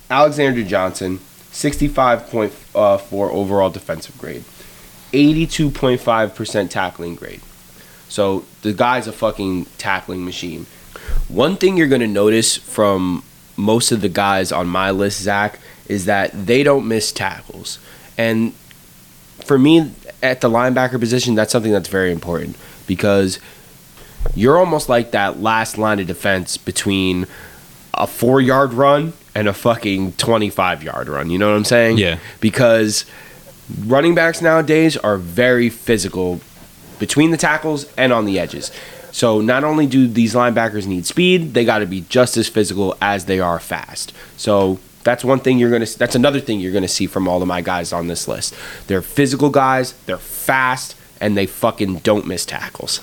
Alexander 0.09 0.63
Johnson, 0.63 1.19
sixty-five 1.51 2.27
point 2.29 2.53
uh, 2.73 2.97
four 2.97 3.31
overall 3.31 3.69
defensive 3.69 4.17
grade, 4.17 4.43
eighty-two 5.13 5.69
point 5.69 6.01
five 6.01 6.33
percent 6.33 6.71
tackling 6.71 7.15
grade. 7.15 7.41
So 8.09 8.43
the 8.63 8.73
guy's 8.73 9.07
a 9.07 9.13
fucking 9.13 9.65
tackling 9.77 10.25
machine. 10.25 10.65
One 11.27 11.55
thing 11.55 11.77
you're 11.77 11.87
gonna 11.87 12.07
notice 12.07 12.57
from 12.57 13.23
most 13.57 13.91
of 13.91 14.01
the 14.01 14.09
guys 14.09 14.51
on 14.51 14.67
my 14.67 14.91
list, 14.91 15.21
Zach, 15.21 15.59
is 15.87 16.05
that 16.05 16.45
they 16.45 16.63
don't 16.63 16.87
miss 16.87 17.11
tackles, 17.11 17.79
and 18.17 18.53
for 19.45 19.57
me, 19.57 19.91
at 20.23 20.41
the 20.41 20.49
linebacker 20.49 20.99
position, 20.99 21.35
that's 21.35 21.51
something 21.51 21.71
that's 21.71 21.89
very 21.89 22.11
important 22.11 22.55
because 22.87 23.39
you're 24.35 24.57
almost 24.57 24.87
like 24.89 25.11
that 25.11 25.41
last 25.41 25.77
line 25.77 25.99
of 25.99 26.07
defense 26.07 26.57
between 26.57 27.25
a 27.93 28.07
four 28.07 28.39
yard 28.39 28.73
run 28.73 29.13
and 29.33 29.47
a 29.47 29.53
fucking 29.53 30.13
25 30.13 30.83
yard 30.83 31.09
run. 31.09 31.29
You 31.29 31.37
know 31.37 31.49
what 31.49 31.57
I'm 31.57 31.65
saying? 31.65 31.97
Yeah. 31.97 32.19
Because 32.39 33.05
running 33.85 34.15
backs 34.15 34.41
nowadays 34.41 34.97
are 34.97 35.17
very 35.17 35.69
physical 35.69 36.39
between 36.99 37.31
the 37.31 37.37
tackles 37.37 37.91
and 37.97 38.13
on 38.13 38.25
the 38.25 38.37
edges. 38.39 38.71
So 39.11 39.41
not 39.41 39.63
only 39.63 39.85
do 39.87 40.07
these 40.07 40.33
linebackers 40.33 40.87
need 40.87 41.05
speed, 41.05 41.53
they 41.53 41.65
got 41.65 41.79
to 41.79 41.85
be 41.85 42.01
just 42.09 42.37
as 42.37 42.47
physical 42.47 42.95
as 43.01 43.25
they 43.25 43.39
are 43.39 43.59
fast. 43.59 44.13
So 44.37 44.79
that's 45.03 45.23
one 45.23 45.39
thing 45.39 45.57
you're 45.59 45.69
going 45.69 45.85
to 45.85 45.99
that's 45.99 46.15
another 46.15 46.39
thing 46.39 46.59
you're 46.59 46.71
going 46.71 46.83
to 46.83 46.87
see 46.87 47.07
from 47.07 47.27
all 47.27 47.41
of 47.41 47.47
my 47.47 47.61
guys 47.61 47.91
on 47.91 48.07
this 48.07 48.27
list. 48.27 48.53
They're 48.87 49.01
physical 49.01 49.49
guys, 49.49 49.93
they're 50.05 50.17
fast, 50.17 50.95
and 51.19 51.35
they 51.35 51.45
fucking 51.45 51.97
don't 51.99 52.25
miss 52.27 52.45
tackles. 52.45 53.01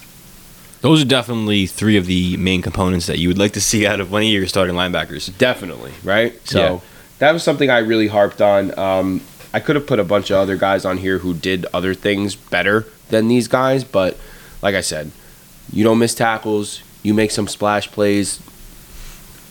Those 0.80 1.02
are 1.02 1.06
definitely 1.06 1.66
three 1.66 1.96
of 1.96 2.06
the 2.06 2.36
main 2.36 2.62
components 2.62 3.06
that 3.06 3.18
you 3.18 3.26
would 3.28 3.38
like 3.38 3.52
to 3.52 3.60
see 3.60 3.84
out 3.86 3.98
of 4.00 4.12
one 4.12 4.22
of 4.22 4.28
your 4.28 4.46
starting 4.46 4.76
linebackers. 4.76 5.36
Definitely, 5.36 5.92
right? 6.04 6.34
So 6.48 6.58
Yeah. 6.74 6.80
that 7.18 7.32
was 7.32 7.42
something 7.42 7.68
I 7.68 7.78
really 7.78 8.06
harped 8.06 8.40
on. 8.40 8.78
Um, 8.78 9.20
I 9.52 9.58
could 9.60 9.74
have 9.74 9.86
put 9.88 9.98
a 9.98 10.04
bunch 10.04 10.30
of 10.30 10.36
other 10.36 10.56
guys 10.56 10.84
on 10.84 10.98
here 10.98 11.18
who 11.18 11.34
did 11.34 11.66
other 11.74 11.94
things 11.94 12.36
better 12.36 12.86
than 13.08 13.26
these 13.26 13.48
guys, 13.48 13.82
but 13.82 14.16
like 14.62 14.76
I 14.76 14.80
said, 14.82 15.10
you 15.72 15.84
don't 15.84 15.98
miss 15.98 16.14
tackles, 16.14 16.82
you 17.02 17.14
make 17.14 17.30
some 17.30 17.48
splash 17.48 17.90
plays. 17.90 18.40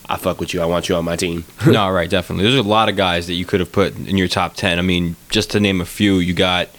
I 0.09 0.15
fuck 0.15 0.39
with 0.39 0.53
you. 0.53 0.61
I 0.61 0.65
want 0.65 0.87
you 0.87 0.95
on 0.95 1.03
my 1.03 1.17
team. 1.17 1.43
no, 1.67 1.89
right, 1.89 2.09
definitely. 2.09 2.43
There's 2.43 2.55
a 2.55 2.63
lot 2.63 2.87
of 2.87 2.95
guys 2.95 3.27
that 3.27 3.33
you 3.33 3.45
could 3.45 3.59
have 3.59 3.71
put 3.71 3.93
in 3.95 4.17
your 4.17 4.29
top 4.29 4.55
10. 4.55 4.79
I 4.79 4.81
mean, 4.81 5.17
just 5.29 5.51
to 5.51 5.59
name 5.59 5.81
a 5.81 5.85
few, 5.85 6.15
you 6.15 6.33
got. 6.33 6.69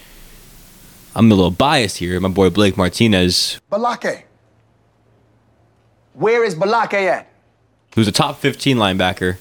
I'm 1.15 1.31
a 1.31 1.35
little 1.35 1.51
biased 1.51 1.97
here. 1.97 2.19
My 2.19 2.29
boy 2.29 2.49
Blake 2.49 2.77
Martinez, 2.77 3.59
Balake. 3.71 4.23
Where 6.13 6.43
is 6.43 6.55
Balake 6.55 6.93
at? 6.93 7.29
who's 7.95 8.07
a 8.07 8.11
top 8.11 8.39
15 8.39 8.77
linebacker, 8.77 9.37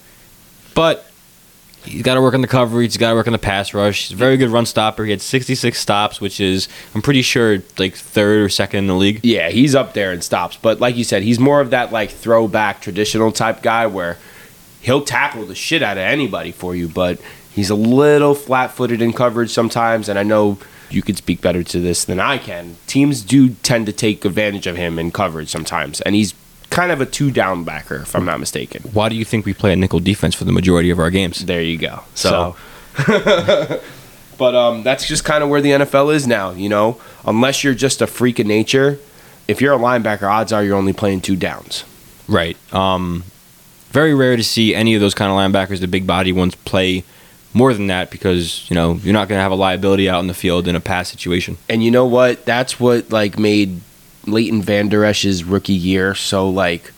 but 0.75 1.11
he's 1.89 2.03
got 2.03 2.15
to 2.15 2.23
work 2.23 2.35
on 2.35 2.41
the 2.41 2.49
coverage. 2.49 2.93
He's 2.93 2.97
got 2.97 3.11
to 3.11 3.15
work 3.15 3.27
on 3.27 3.33
the 3.33 3.39
pass 3.39 3.75
rush. 3.75 4.09
He's 4.09 4.15
a 4.15 4.17
very 4.17 4.37
good 4.37 4.51
run 4.51 4.67
stopper. 4.67 5.05
He 5.05 5.11
had 5.11 5.21
66 5.21 5.79
stops, 5.79 6.21
which 6.21 6.41
is, 6.41 6.69
I'm 6.95 7.03
pretty 7.03 7.23
sure, 7.23 7.59
like 7.79 7.95
third 7.95 8.43
or 8.43 8.49
second 8.49 8.81
in 8.81 8.87
the 8.87 8.95
league. 8.95 9.21
Yeah, 9.25 9.51
he's 9.51 9.75
up 9.75 9.95
there 9.95 10.13
and 10.13 10.23
stops. 10.23 10.57
But 10.57 10.81
like 10.81 10.97
you 10.97 11.05
said, 11.05 11.23
he's 11.23 11.39
more 11.39 11.61
of 11.61 11.71
that 11.71 11.93
like 11.93 12.11
throwback 12.11 12.81
traditional 12.81 13.33
type 13.33 13.63
guy 13.63 13.87
where 13.87 14.19
he'll 14.81 15.03
tackle 15.03 15.47
the 15.47 15.55
shit 15.55 15.83
out 15.83 15.97
of 15.97 16.03
anybody 16.03 16.53
for 16.53 16.75
you, 16.75 16.89
but 16.89 17.21
he's 17.53 17.71
a 17.71 17.75
little 17.75 18.35
flat 18.35 18.73
footed 18.73 19.03
in 19.03 19.13
coverage 19.13 19.51
sometimes. 19.51 20.09
And 20.09 20.19
I 20.19 20.23
know 20.23 20.59
you 20.91 21.03
could 21.03 21.17
speak 21.17 21.41
better 21.41 21.63
to 21.63 21.81
this 21.81 22.05
than 22.05 22.21
I 22.21 22.39
can. 22.39 22.77
Teams 22.87 23.23
do 23.23 23.51
tend 23.51 23.87
to 23.87 23.93
take 23.93 24.25
advantage 24.25 24.67
of 24.67 24.77
him 24.77 24.99
in 24.99 25.11
coverage 25.11 25.49
sometimes. 25.49 26.01
And 26.03 26.15
he's 26.15 26.35
kind 26.71 26.93
of 26.93 27.01
a 27.01 27.07
two 27.07 27.31
down 27.31 27.65
backer, 27.65 27.97
if 27.97 28.15
I'm 28.15 28.25
not 28.25 28.41
mistaken. 28.41 28.83
Why 28.93 29.09
do 29.09 29.15
you 29.17 29.25
think 29.25 29.47
we 29.47 29.55
play 29.55 29.73
a 29.73 29.77
nickel 29.77 30.01
defense 30.01 30.35
for 30.35 30.45
the 30.45 30.53
majority 30.53 30.91
of 30.91 30.99
our 30.99 31.11
games? 31.11 31.45
There 31.45 31.63
you 31.63 31.79
go. 31.79 32.01
So- 32.15 32.57
So, 33.07 33.81
but 34.39 34.55
um, 34.55 34.83
that's 34.83 35.07
just 35.07 35.25
kind 35.25 35.43
of 35.43 35.51
where 35.51 35.61
the 35.61 35.71
NFL 35.71 36.15
is 36.15 36.27
now. 36.27 36.51
You 36.51 36.69
know, 36.69 37.01
unless 37.25 37.63
you're 37.65 37.75
just 37.75 38.01
a 38.03 38.07
freak 38.07 38.39
of 38.39 38.47
nature, 38.47 38.99
if 39.47 39.61
you're 39.61 39.75
a 39.75 39.79
linebacker, 39.79 40.31
odds 40.31 40.53
are 40.53 40.63
you're 40.65 40.77
only 40.77 40.93
playing 40.93 41.21
two 41.21 41.37
downs. 41.37 41.85
Right. 42.29 42.57
Um, 42.75 43.25
very 43.91 44.15
rare 44.15 44.37
to 44.37 44.45
see 44.45 44.75
any 44.75 44.95
of 44.95 45.01
those 45.01 45.15
kind 45.15 45.31
of 45.31 45.37
linebackers, 45.37 45.81
the 45.81 45.89
big 45.89 46.07
body 46.07 46.33
ones, 46.33 46.55
play 46.55 47.05
more 47.55 47.73
than 47.73 47.87
that 47.87 48.11
because 48.11 48.69
you 48.71 48.75
know 48.77 48.95
you're 49.03 49.15
not 49.15 49.27
going 49.29 49.39
to 49.39 49.43
have 49.43 49.51
a 49.53 49.57
liability 49.57 50.09
out 50.09 50.21
in 50.21 50.27
the 50.27 50.35
field 50.35 50.69
in 50.69 50.77
a 50.77 50.81
pass 50.81 51.09
situation. 51.09 51.57
And 51.69 51.83
you 51.83 51.91
know 51.91 52.05
what? 52.07 52.45
That's 52.45 52.79
what 52.79 53.11
like 53.11 53.39
made 53.39 53.81
Leighton 54.31 54.63
Vander 54.63 55.05
Esch's 55.05 55.45
rookie 55.45 55.73
year 55.73 56.15
so 56.15 56.49
like 56.49 56.93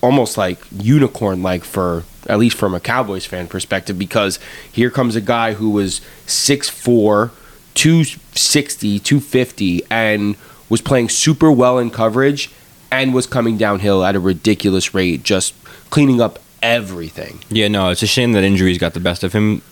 almost 0.00 0.38
like 0.38 0.58
unicorn 0.72 1.42
like 1.42 1.64
for 1.64 2.04
at 2.28 2.38
least 2.38 2.56
from 2.56 2.74
a 2.74 2.80
Cowboys 2.80 3.26
fan 3.26 3.46
perspective 3.46 3.98
because 3.98 4.38
here 4.70 4.90
comes 4.90 5.16
a 5.16 5.20
guy 5.20 5.54
who 5.54 5.70
was 5.70 6.00
6'4, 6.26 7.30
260, 7.74 8.98
250 8.98 9.82
and 9.90 10.36
was 10.68 10.80
playing 10.80 11.08
super 11.08 11.52
well 11.52 11.78
in 11.78 11.90
coverage 11.90 12.50
and 12.90 13.14
was 13.14 13.26
coming 13.26 13.56
downhill 13.56 14.04
at 14.04 14.16
a 14.16 14.20
ridiculous 14.20 14.94
rate 14.94 15.22
just 15.22 15.54
cleaning 15.90 16.20
up 16.20 16.40
everything. 16.62 17.40
Yeah, 17.48 17.68
no, 17.68 17.90
it's 17.90 18.02
a 18.02 18.06
shame 18.06 18.32
that 18.32 18.44
injuries 18.44 18.78
got 18.78 18.94
the 18.94 19.00
best 19.00 19.22
of 19.22 19.32
him 19.32 19.62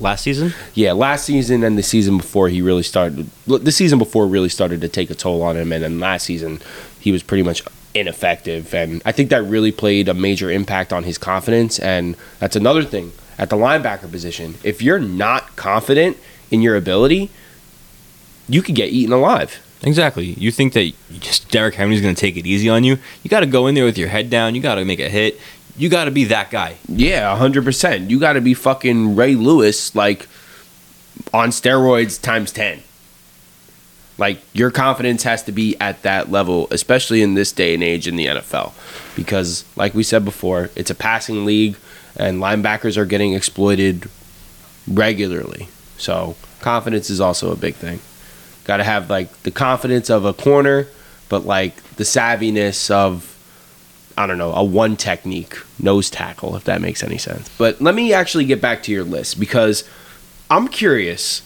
last 0.00 0.22
season. 0.22 0.54
Yeah, 0.74 0.92
last 0.92 1.24
season 1.24 1.62
and 1.62 1.78
the 1.78 1.82
season 1.82 2.16
before 2.16 2.48
he 2.48 2.62
really 2.62 2.82
started. 2.82 3.30
The 3.46 3.72
season 3.72 3.98
before 3.98 4.26
really 4.26 4.48
started 4.48 4.80
to 4.80 4.88
take 4.88 5.10
a 5.10 5.14
toll 5.14 5.42
on 5.42 5.56
him, 5.56 5.72
and 5.72 5.84
then 5.84 6.00
last 6.00 6.24
season 6.24 6.60
he 6.98 7.12
was 7.12 7.22
pretty 7.22 7.42
much 7.42 7.62
ineffective. 7.94 8.74
And 8.74 9.02
I 9.04 9.12
think 9.12 9.30
that 9.30 9.42
really 9.42 9.72
played 9.72 10.08
a 10.08 10.14
major 10.14 10.50
impact 10.50 10.92
on 10.92 11.04
his 11.04 11.18
confidence. 11.18 11.78
And 11.78 12.16
that's 12.38 12.56
another 12.56 12.84
thing 12.84 13.12
at 13.38 13.50
the 13.50 13.56
linebacker 13.56 14.10
position. 14.10 14.56
If 14.62 14.82
you're 14.82 14.98
not 14.98 15.56
confident 15.56 16.16
in 16.50 16.62
your 16.62 16.76
ability, 16.76 17.30
you 18.48 18.62
could 18.62 18.74
get 18.74 18.90
eaten 18.90 19.12
alive. 19.12 19.60
Exactly. 19.82 20.32
You 20.34 20.50
think 20.50 20.74
that 20.74 20.92
just 21.20 21.50
Derrick 21.50 21.74
Henry's 21.74 22.02
going 22.02 22.14
to 22.14 22.20
take 22.20 22.36
it 22.36 22.46
easy 22.46 22.68
on 22.68 22.84
you? 22.84 22.98
You 23.22 23.30
got 23.30 23.40
to 23.40 23.46
go 23.46 23.66
in 23.66 23.74
there 23.74 23.86
with 23.86 23.96
your 23.96 24.08
head 24.08 24.28
down. 24.28 24.54
You 24.54 24.60
got 24.60 24.74
to 24.74 24.84
make 24.84 25.00
a 25.00 25.08
hit. 25.08 25.40
You 25.80 25.88
got 25.88 26.04
to 26.04 26.10
be 26.10 26.24
that 26.24 26.50
guy. 26.50 26.76
Yeah, 26.88 27.34
hundred 27.34 27.64
percent. 27.64 28.10
You 28.10 28.20
got 28.20 28.34
to 28.34 28.42
be 28.42 28.52
fucking 28.52 29.16
Ray 29.16 29.34
Lewis, 29.34 29.94
like 29.94 30.28
on 31.32 31.48
steroids 31.48 32.20
times 32.20 32.52
ten. 32.52 32.82
Like 34.18 34.42
your 34.52 34.70
confidence 34.70 35.22
has 35.22 35.42
to 35.44 35.52
be 35.52 35.80
at 35.80 36.02
that 36.02 36.30
level, 36.30 36.68
especially 36.70 37.22
in 37.22 37.32
this 37.32 37.50
day 37.50 37.72
and 37.72 37.82
age 37.82 38.06
in 38.06 38.16
the 38.16 38.26
NFL, 38.26 38.74
because 39.16 39.64
like 39.74 39.94
we 39.94 40.02
said 40.02 40.22
before, 40.22 40.68
it's 40.76 40.90
a 40.90 40.94
passing 40.94 41.46
league, 41.46 41.78
and 42.14 42.42
linebackers 42.42 42.98
are 42.98 43.06
getting 43.06 43.32
exploited 43.32 44.10
regularly. 44.86 45.68
So 45.96 46.36
confidence 46.60 47.08
is 47.08 47.22
also 47.22 47.52
a 47.52 47.56
big 47.56 47.74
thing. 47.76 48.00
Got 48.64 48.76
to 48.76 48.84
have 48.84 49.08
like 49.08 49.44
the 49.44 49.50
confidence 49.50 50.10
of 50.10 50.26
a 50.26 50.34
corner, 50.34 50.88
but 51.30 51.46
like 51.46 51.82
the 51.96 52.04
savviness 52.04 52.90
of 52.90 53.29
I 54.20 54.26
don't 54.26 54.36
know, 54.36 54.52
a 54.52 54.62
one 54.62 54.96
technique 54.96 55.56
nose 55.78 56.10
tackle, 56.10 56.54
if 56.54 56.64
that 56.64 56.82
makes 56.82 57.02
any 57.02 57.16
sense. 57.16 57.48
But 57.56 57.80
let 57.80 57.94
me 57.94 58.12
actually 58.12 58.44
get 58.44 58.60
back 58.60 58.82
to 58.82 58.92
your 58.92 59.02
list 59.02 59.40
because 59.40 59.88
I'm 60.50 60.68
curious. 60.68 61.42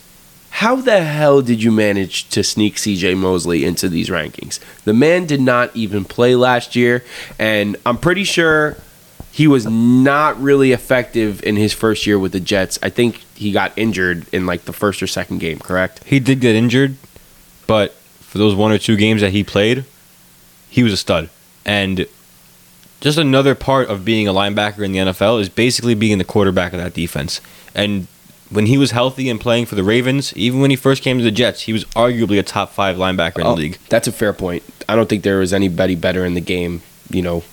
How 0.51 0.77
the 0.77 1.03
hell 1.03 1.41
did 1.41 1.63
you 1.63 1.71
manage 1.71 2.29
to 2.31 2.43
sneak 2.43 2.77
CJ 2.77 3.17
Mosley 3.17 3.65
into 3.65 3.89
these 3.89 4.09
rankings? 4.09 4.59
The 4.83 4.93
man 4.93 5.27
did 5.27 5.41
not 5.41 5.75
even 5.77 6.05
play 6.05 6.35
last 6.35 6.75
year, 6.75 7.05
and 7.39 7.77
I'm 7.87 7.99
pretty 7.99 8.25
sure 8.25 8.77
he 9.31 9.47
was 9.47 9.67
not 9.67 10.41
really 10.41 10.73
effective 10.73 11.43
in 11.43 11.57
his 11.57 11.73
first 11.73 12.07
year 12.07 12.19
with 12.19 12.33
the 12.33 12.41
Jets. 12.41 12.79
I 12.83 12.89
think 12.91 13.17
he 13.35 13.53
got 13.53 13.73
injured 13.77 14.27
in 14.33 14.47
like 14.47 14.65
the 14.65 14.73
first 14.73 15.03
or 15.03 15.07
second 15.07 15.39
game, 15.39 15.59
correct? 15.61 16.03
He 16.05 16.19
did 16.19 16.41
get 16.41 16.57
injured, 16.57 16.97
but 17.69 17.93
for 18.21 18.39
those 18.39 18.55
one 18.55 18.73
or 18.73 18.79
two 18.79 18.97
games 18.97 19.21
that 19.21 19.31
he 19.31 19.45
played, 19.45 19.85
he 20.71 20.83
was 20.83 20.93
a 20.93 20.97
stud. 20.97 21.31
And 21.65 22.07
just 23.05 23.19
another 23.19 23.55
part 23.55 23.89
of 23.89 24.03
being 24.03 24.27
a 24.27 24.33
linebacker 24.33 24.83
in 24.83 24.93
the 24.93 24.99
NFL 24.99 25.39
is 25.41 25.51
basically 25.51 25.95
being 25.95 26.17
the 26.17 26.25
quarterback 26.25 26.73
of 26.73 26.81
that 26.81 26.95
defense. 26.95 27.43
And 27.75 28.07
when 28.49 28.65
he 28.65 28.79
was 28.79 28.93
healthy 28.93 29.29
and 29.29 29.39
playing 29.39 29.67
for 29.67 29.75
the 29.75 29.85
Ravens, 29.85 30.35
even 30.37 30.61
when 30.61 30.71
he 30.71 30.77
first 30.77 31.03
came 31.03 31.19
to 31.19 31.25
the 31.25 31.31
Jets, 31.31 31.63
he 31.63 31.73
was 31.75 31.85
arguably 31.95 32.39
a 32.39 32.43
top 32.43 32.73
five 32.73 32.97
linebacker 32.97 33.41
in 33.41 33.47
Oh, 33.47 33.51
the 33.55 33.61
league. 33.61 33.79
That's 33.91 34.09
a 34.09 34.13
fair 34.13 34.33
point. 34.33 34.63
I 34.89 34.97
don't 34.97 35.07
think 35.09 35.23
there 35.23 35.39
was 35.39 35.53
anybody 35.53 35.95
better 35.95 36.25
in 36.25 36.33
the 36.33 36.41
game, 36.41 36.81
you 37.11 37.21
know, 37.21 37.45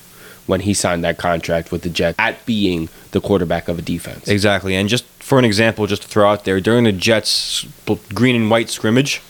when 0.48 0.62
he 0.62 0.74
signed 0.74 1.04
that 1.04 1.18
contract 1.18 1.70
with 1.70 1.82
the 1.82 1.90
Jets 1.90 2.18
at 2.18 2.46
being 2.46 2.88
the 3.12 3.20
quarterback 3.20 3.68
of 3.68 3.78
a 3.78 3.82
defense. 3.82 4.30
Exactly. 4.30 4.74
And 4.76 4.88
just 4.88 5.04
for 5.20 5.38
an 5.38 5.44
example, 5.44 5.86
just 5.86 6.04
to 6.04 6.08
throw 6.08 6.32
out 6.32 6.46
there, 6.46 6.62
during 6.62 6.86
the 6.86 6.94
Jets 6.94 7.66
green 8.14 8.38
and 8.38 8.50
white 8.50 8.70
scrimmage, 8.70 9.22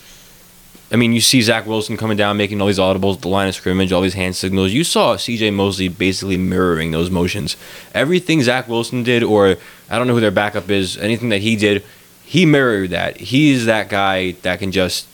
I 0.91 0.97
mean, 0.97 1.13
you 1.13 1.21
see 1.21 1.41
Zach 1.41 1.65
Wilson 1.65 1.95
coming 1.95 2.17
down, 2.17 2.35
making 2.35 2.59
all 2.59 2.67
these 2.67 2.77
audibles 2.79 3.21
the 3.21 3.29
line 3.29 3.47
of 3.47 3.55
scrimmage, 3.55 3.93
all 3.93 4.01
these 4.01 4.13
hand 4.13 4.35
signals. 4.35 4.73
You 4.73 4.83
saw 4.83 5.15
CJ 5.15 5.53
Mosley 5.53 5.87
basically 5.87 6.37
mirroring 6.37 6.91
those 6.91 7.09
motions. 7.09 7.55
Everything 7.93 8.41
Zach 8.41 8.67
Wilson 8.67 9.03
did, 9.03 9.23
or 9.23 9.55
I 9.89 9.97
don't 9.97 10.07
know 10.07 10.13
who 10.13 10.19
their 10.19 10.31
backup 10.31 10.69
is, 10.69 10.97
anything 10.97 11.29
that 11.29 11.39
he 11.39 11.55
did, 11.55 11.83
he 12.25 12.45
mirrored 12.45 12.89
that. 12.89 13.17
He's 13.17 13.65
that 13.65 13.89
guy 13.89 14.31
that 14.41 14.59
can 14.59 14.71
just, 14.71 15.07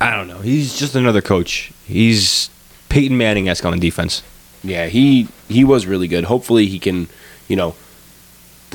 I 0.00 0.16
don't 0.16 0.28
know, 0.28 0.38
he's 0.38 0.78
just 0.78 0.94
another 0.94 1.20
coach. 1.20 1.72
He's 1.86 2.48
Peyton 2.88 3.18
Manning 3.18 3.48
esque 3.48 3.64
on 3.66 3.78
defense. 3.78 4.22
Yeah, 4.64 4.86
he 4.86 5.28
he 5.48 5.62
was 5.62 5.86
really 5.86 6.08
good. 6.08 6.24
Hopefully 6.24 6.66
he 6.66 6.78
can, 6.78 7.08
you 7.48 7.56
know, 7.56 7.76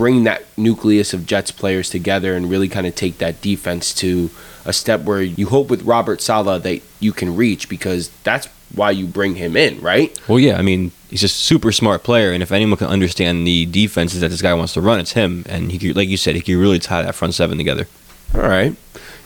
bring 0.01 0.23
that 0.23 0.41
nucleus 0.57 1.13
of 1.13 1.27
Jets 1.27 1.51
players 1.51 1.87
together 1.87 2.35
and 2.35 2.49
really 2.49 2.67
kind 2.67 2.87
of 2.87 2.95
take 2.95 3.19
that 3.19 3.39
defense 3.39 3.93
to 3.93 4.31
a 4.65 4.73
step 4.73 5.01
where 5.01 5.21
you 5.21 5.45
hope 5.45 5.69
with 5.69 5.83
Robert 5.83 6.21
Saleh 6.21 6.63
that 6.63 6.81
you 6.99 7.13
can 7.13 7.35
reach 7.35 7.69
because 7.69 8.09
that's 8.23 8.47
why 8.73 8.89
you 8.89 9.05
bring 9.05 9.35
him 9.35 9.55
in, 9.55 9.79
right? 9.79 10.19
Well, 10.27 10.39
yeah, 10.39 10.57
I 10.57 10.63
mean, 10.63 10.91
he's 11.11 11.21
a 11.21 11.27
super 11.27 11.71
smart 11.71 12.01
player, 12.01 12.31
and 12.31 12.41
if 12.41 12.51
anyone 12.51 12.79
can 12.79 12.87
understand 12.87 13.45
the 13.45 13.67
defenses 13.67 14.21
that 14.21 14.29
this 14.29 14.41
guy 14.41 14.55
wants 14.55 14.73
to 14.73 14.81
run, 14.81 14.99
it's 14.99 15.11
him. 15.11 15.45
And 15.47 15.71
he, 15.71 15.77
could, 15.77 15.95
like 15.95 16.09
you 16.09 16.17
said, 16.17 16.33
he 16.33 16.41
could 16.41 16.55
really 16.55 16.79
tie 16.79 17.03
that 17.03 17.13
front 17.13 17.35
seven 17.35 17.59
together. 17.59 17.85
All 18.33 18.41
right. 18.41 18.75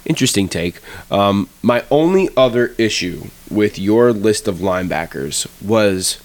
Interesting 0.05 0.49
take. 0.49 0.81
Um, 1.09 1.47
my 1.61 1.85
only 1.89 2.27
other 2.35 2.75
issue 2.77 3.27
with 3.49 3.79
your 3.79 4.11
list 4.11 4.45
of 4.45 4.55
linebackers 4.55 5.47
was 5.65 6.19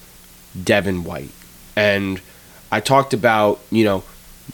Devin 0.61 1.05
White. 1.05 1.31
And 1.77 2.21
I 2.73 2.81
talked 2.81 3.15
about, 3.15 3.61
you 3.71 3.85
know, 3.85 4.03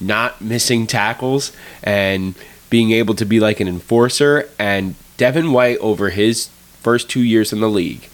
not 0.00 0.40
missing 0.40 0.86
tackles 0.86 1.52
and 1.82 2.34
being 2.70 2.90
able 2.92 3.14
to 3.14 3.24
be 3.24 3.40
like 3.40 3.60
an 3.60 3.68
enforcer. 3.68 4.48
And 4.58 4.94
Devin 5.16 5.52
White, 5.52 5.78
over 5.78 6.10
his 6.10 6.48
first 6.80 7.08
two 7.08 7.22
years 7.22 7.52
in 7.52 7.60
the 7.60 7.70
league, 7.70 8.08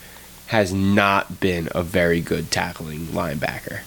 has 0.49 0.73
not 0.73 1.41
been 1.41 1.69
a 1.75 1.83
very 1.83 2.21
good 2.21 2.51
tackling 2.51 3.07
linebacker. 3.07 3.81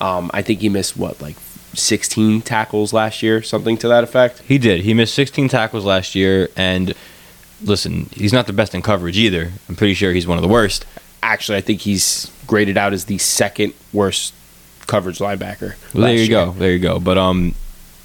Um, 0.00 0.30
I 0.34 0.42
think 0.42 0.60
he 0.60 0.68
missed, 0.68 0.96
what, 0.96 1.20
like 1.20 1.36
16 1.74 2.42
tackles 2.42 2.92
last 2.92 3.22
year, 3.22 3.42
something 3.42 3.76
to 3.78 3.88
that 3.88 4.02
effect? 4.02 4.40
He 4.40 4.58
did. 4.58 4.80
He 4.80 4.94
missed 4.94 5.14
16 5.14 5.48
tackles 5.48 5.84
last 5.84 6.14
year, 6.14 6.48
and 6.56 6.94
listen, 7.62 8.08
he's 8.12 8.32
not 8.32 8.46
the 8.46 8.52
best 8.52 8.74
in 8.74 8.82
coverage 8.82 9.18
either. 9.18 9.52
I'm 9.68 9.76
pretty 9.76 9.94
sure 9.94 10.12
he's 10.12 10.26
one 10.26 10.38
of 10.38 10.42
the 10.42 10.48
worst. 10.48 10.84
Actually, 11.22 11.58
I 11.58 11.60
think 11.60 11.80
he's 11.80 12.30
graded 12.46 12.76
out 12.76 12.92
as 12.92 13.04
the 13.04 13.18
second 13.18 13.74
worst 13.92 14.34
coverage 14.90 15.18
linebacker. 15.18 15.74
Well, 15.94 16.04
there 16.04 16.12
you 16.14 16.20
year. 16.20 16.28
go. 16.28 16.52
There 16.52 16.72
you 16.72 16.78
go. 16.78 16.98
But 17.00 17.16
um, 17.16 17.54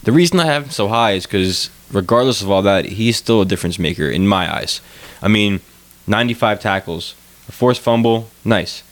the 0.04 0.12
reason 0.14 0.40
I 0.40 0.46
have 0.46 0.64
him 0.66 0.70
so 0.70 0.88
high 0.88 1.12
is 1.14 1.26
because 1.26 1.70
regardless 1.92 2.42
of 2.42 2.50
all 2.50 2.62
that, 2.62 2.86
he's 2.86 3.18
still 3.18 3.42
a 3.42 3.46
difference 3.46 3.78
maker 3.80 4.08
in 4.08 4.28
my 4.28 4.54
eyes. 4.54 4.80
I 5.22 5.28
mean, 5.28 5.60
95 6.08 6.60
tackles, 6.60 7.16
a 7.50 7.52
forced 7.52 7.82
fumble, 7.82 8.30
nice. 8.46 8.84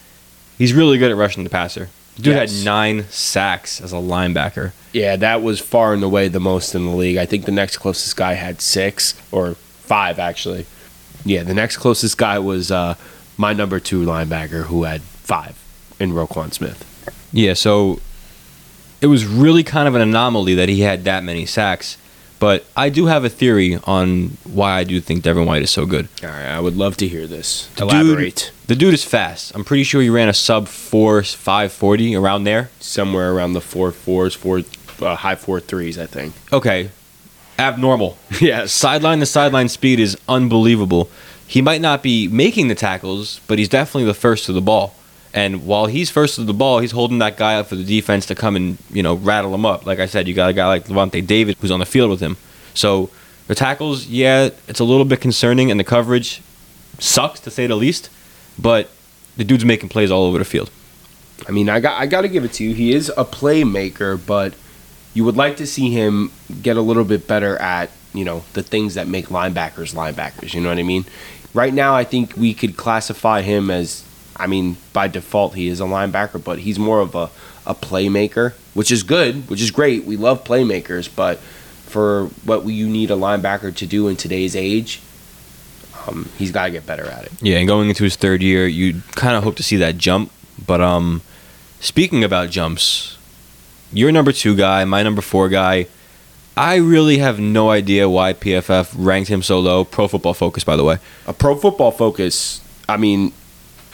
He's 0.57 0.73
really 0.73 0.97
good 0.97 1.11
at 1.11 1.17
rushing 1.17 1.43
the 1.43 1.49
passer. 1.49 1.89
Dude 2.15 2.35
Yes. 2.35 2.55
had 2.57 2.65
nine 2.65 3.05
sacks 3.09 3.81
as 3.81 3.91
a 3.91 3.95
linebacker. 3.97 4.71
Yeah, 4.91 5.15
that 5.15 5.41
was 5.41 5.59
far 5.59 5.93
and 5.93 6.03
away 6.03 6.27
the 6.27 6.39
most 6.39 6.75
in 6.75 6.85
the 6.85 6.91
league. 6.91 7.17
I 7.17 7.25
think 7.25 7.45
the 7.45 7.51
next 7.51 7.77
closest 7.77 8.15
guy 8.15 8.33
had 8.33 8.61
six 8.61 9.15
or 9.31 9.55
five, 9.55 10.19
actually. 10.19 10.65
Yeah, 11.25 11.41
the 11.43 11.55
next 11.55 11.77
closest 11.77 12.17
guy 12.17 12.37
was 12.37 12.69
uh, 12.71 12.95
my 13.37 13.53
number 13.53 13.79
two 13.79 14.05
linebacker 14.05 14.65
who 14.65 14.83
had 14.83 15.01
five 15.01 15.57
in 15.99 16.11
Roquan 16.11 16.53
Smith. 16.53 16.85
Yeah, 17.33 17.53
so 17.53 17.99
it 19.01 19.07
was 19.07 19.25
really 19.25 19.63
kind 19.63 19.87
of 19.87 19.95
an 19.95 20.01
anomaly 20.01 20.55
that 20.55 20.69
he 20.69 20.81
had 20.81 21.03
that 21.03 21.23
many 21.23 21.45
sacks. 21.45 21.97
But 22.39 22.65
I 22.75 22.89
do 22.89 23.05
have 23.05 23.23
a 23.23 23.29
theory 23.29 23.77
on 23.85 24.37
why 24.43 24.79
I 24.79 24.83
do 24.83 24.99
think 24.99 25.23
Devin 25.23 25.45
White 25.45 25.61
is 25.61 25.71
so 25.71 25.85
good. 25.85 26.09
All 26.21 26.29
right, 26.29 26.45
I 26.45 26.59
would 26.59 26.75
love 26.75 26.97
to 26.97 27.07
hear 27.07 27.25
this. 27.25 27.67
The 27.77 27.83
Elaborate. 27.83 28.51
Dude, 28.57 28.67
the 28.67 28.75
dude 28.75 28.93
is 28.93 29.05
fast. 29.05 29.55
I'm 29.55 29.63
pretty 29.63 29.83
sure 29.85 30.01
he 30.01 30.09
ran 30.09 30.27
a 30.27 30.33
sub 30.33 30.67
four 30.67 31.23
five 31.23 31.71
forty 31.71 32.15
around 32.15 32.43
there. 32.43 32.69
Somewhere 32.81 33.33
around 33.33 33.53
the 33.53 33.61
four 33.61 33.91
fours, 33.91 34.35
four 34.35 34.61
uh, 35.01 35.15
high 35.15 35.35
four 35.35 35.61
threes, 35.61 35.97
I 35.97 36.05
think. 36.05 36.33
Okay, 36.51 36.89
abnormal. 37.57 38.17
yes. 38.41 38.73
Sideline 38.73 39.19
to 39.19 39.25
sideline 39.25 39.69
speed 39.69 40.01
is 40.01 40.17
unbelievable. 40.27 41.09
He 41.47 41.61
might 41.61 41.81
not 41.81 42.03
be 42.03 42.27
making 42.27 42.67
the 42.67 42.75
tackles, 42.75 43.39
but 43.47 43.57
he's 43.57 43.69
definitely 43.69 44.05
the 44.05 44.13
first 44.13 44.45
to 44.47 44.53
the 44.53 44.61
ball. 44.61 44.95
And 45.33 45.65
while 45.65 45.87
he's 45.87 46.11
first 46.11 46.35
to 46.35 46.43
the 46.43 46.53
ball, 46.53 46.79
he's 46.79 46.91
holding 46.91 47.17
that 47.19 47.37
guy 47.37 47.55
up 47.55 47.67
for 47.67 47.75
the 47.75 47.83
defense 47.83 48.27
to 48.27 48.35
come 48.35 48.55
and 48.55 48.77
you 48.91 49.01
know 49.01 49.15
rattle 49.15 49.53
him 49.53 49.65
up. 49.65 49.85
Like 49.85 49.99
I 49.99 50.05
said, 50.05 50.27
you 50.27 50.33
got 50.33 50.49
a 50.49 50.53
guy 50.53 50.67
like 50.67 50.85
Lavonte 50.85 51.25
David 51.25 51.57
who's 51.59 51.71
on 51.71 51.79
the 51.79 51.85
field 51.85 52.11
with 52.11 52.19
him. 52.19 52.37
So 52.73 53.09
the 53.47 53.55
tackles, 53.55 54.07
yeah, 54.07 54.49
it's 54.67 54.79
a 54.79 54.83
little 54.83 55.05
bit 55.05 55.21
concerning, 55.21 55.71
and 55.71 55.79
the 55.79 55.83
coverage 55.83 56.41
sucks 56.99 57.39
to 57.41 57.51
say 57.51 57.67
the 57.67 57.75
least. 57.75 58.09
But 58.59 58.89
the 59.35 59.43
dude's 59.43 59.65
making 59.65 59.89
plays 59.89 60.11
all 60.11 60.23
over 60.23 60.37
the 60.37 60.45
field. 60.45 60.69
I 61.47 61.51
mean, 61.51 61.69
I 61.69 61.79
got 61.79 61.99
I 61.99 62.05
got 62.05 62.21
to 62.21 62.29
give 62.29 62.45
it 62.45 62.53
to 62.53 62.63
you. 62.63 62.73
He 62.73 62.93
is 62.93 63.09
a 63.17 63.25
playmaker, 63.25 64.23
but 64.23 64.53
you 65.13 65.23
would 65.23 65.35
like 65.35 65.57
to 65.57 65.67
see 65.67 65.91
him 65.91 66.31
get 66.61 66.77
a 66.77 66.81
little 66.81 67.03
bit 67.03 67.27
better 67.27 67.57
at 67.57 67.89
you 68.13 68.23
know 68.23 68.43
the 68.53 68.63
things 68.63 68.95
that 68.95 69.07
make 69.07 69.27
linebackers 69.27 69.93
linebackers. 69.93 70.53
You 70.53 70.61
know 70.61 70.69
what 70.69 70.77
I 70.77 70.83
mean? 70.83 71.05
Right 71.53 71.73
now, 71.73 71.95
I 71.95 72.03
think 72.03 72.35
we 72.37 72.53
could 72.53 72.77
classify 72.77 73.41
him 73.41 73.69
as. 73.69 74.03
I 74.35 74.47
mean, 74.47 74.77
by 74.93 75.07
default, 75.07 75.55
he 75.55 75.67
is 75.67 75.79
a 75.79 75.85
linebacker, 75.85 76.43
but 76.43 76.59
he's 76.59 76.79
more 76.79 76.99
of 77.01 77.15
a, 77.15 77.29
a 77.65 77.75
playmaker, 77.75 78.53
which 78.73 78.91
is 78.91 79.03
good, 79.03 79.49
which 79.49 79.61
is 79.61 79.71
great. 79.71 80.05
We 80.05 80.17
love 80.17 80.43
playmakers, 80.43 81.09
but 81.13 81.37
for 81.37 82.25
what 82.43 82.65
you 82.65 82.87
need 82.89 83.11
a 83.11 83.15
linebacker 83.15 83.75
to 83.75 83.85
do 83.85 84.07
in 84.07 84.15
today's 84.15 84.55
age, 84.55 85.01
um, 86.07 86.29
he's 86.37 86.51
got 86.51 86.65
to 86.65 86.71
get 86.71 86.85
better 86.85 87.05
at 87.05 87.25
it. 87.25 87.31
Yeah, 87.41 87.57
and 87.59 87.67
going 87.67 87.89
into 87.89 88.03
his 88.03 88.15
third 88.15 88.41
year, 88.41 88.65
you 88.67 89.01
kind 89.11 89.35
of 89.37 89.43
hope 89.43 89.55
to 89.57 89.63
see 89.63 89.77
that 89.77 89.97
jump. 89.97 90.31
But 90.65 90.81
um, 90.81 91.21
speaking 91.79 92.23
about 92.23 92.49
jumps, 92.49 93.17
your 93.91 94.11
number 94.11 94.31
two 94.31 94.55
guy, 94.55 94.83
my 94.85 95.03
number 95.03 95.21
four 95.21 95.49
guy. 95.49 95.87
I 96.55 96.75
really 96.75 97.17
have 97.17 97.39
no 97.39 97.71
idea 97.71 98.07
why 98.07 98.33
PFF 98.33 98.93
ranked 98.95 99.27
him 99.29 99.41
so 99.41 99.59
low. 99.59 99.83
Pro 99.83 100.07
Football 100.07 100.35
Focus, 100.35 100.63
by 100.63 100.75
the 100.75 100.83
way. 100.83 100.97
a 101.25 101.33
pro 101.33 101.55
football 101.55 101.89
focus 101.91 102.61
i 102.89 102.97
mean 102.97 103.31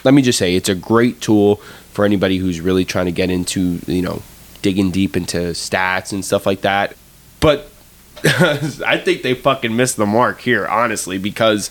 let 0.04 0.14
me 0.14 0.22
just 0.22 0.38
say 0.38 0.54
it's 0.54 0.68
a 0.68 0.74
great 0.74 1.20
tool 1.20 1.56
for 1.92 2.04
anybody 2.04 2.38
who's 2.38 2.60
really 2.60 2.84
trying 2.84 3.06
to 3.06 3.12
get 3.12 3.30
into 3.30 3.78
you 3.86 4.02
know 4.02 4.22
digging 4.62 4.90
deep 4.90 5.16
into 5.16 5.38
stats 5.38 6.12
and 6.12 6.24
stuff 6.24 6.46
like 6.46 6.60
that 6.62 6.96
but 7.40 7.70
i 8.24 9.00
think 9.02 9.22
they 9.22 9.34
fucking 9.34 9.74
missed 9.74 9.96
the 9.96 10.06
mark 10.06 10.40
here 10.40 10.66
honestly 10.66 11.18
because 11.18 11.70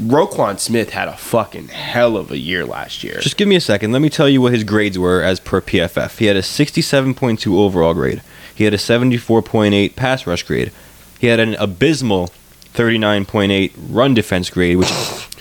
Roquan 0.00 0.60
Smith 0.60 0.90
had 0.90 1.08
a 1.08 1.16
fucking 1.16 1.68
hell 1.68 2.16
of 2.16 2.30
a 2.30 2.38
year 2.38 2.64
last 2.64 3.02
year. 3.02 3.18
Just 3.18 3.36
give 3.36 3.48
me 3.48 3.56
a 3.56 3.60
second. 3.60 3.90
Let 3.90 4.00
me 4.00 4.08
tell 4.08 4.28
you 4.28 4.40
what 4.40 4.52
his 4.52 4.62
grades 4.62 4.96
were 4.96 5.22
as 5.22 5.40
per 5.40 5.60
PFF. 5.60 6.18
He 6.18 6.26
had 6.26 6.36
a 6.36 6.40
67.2 6.40 7.52
overall 7.58 7.94
grade. 7.94 8.22
He 8.54 8.62
had 8.62 8.72
a 8.72 8.76
74.8 8.76 9.96
pass 9.96 10.24
rush 10.24 10.44
grade. 10.44 10.70
He 11.18 11.26
had 11.26 11.40
an 11.40 11.54
abysmal 11.56 12.30
39.8 12.74 13.72
run 13.90 14.14
defense 14.14 14.50
grade, 14.50 14.76
which 14.76 14.88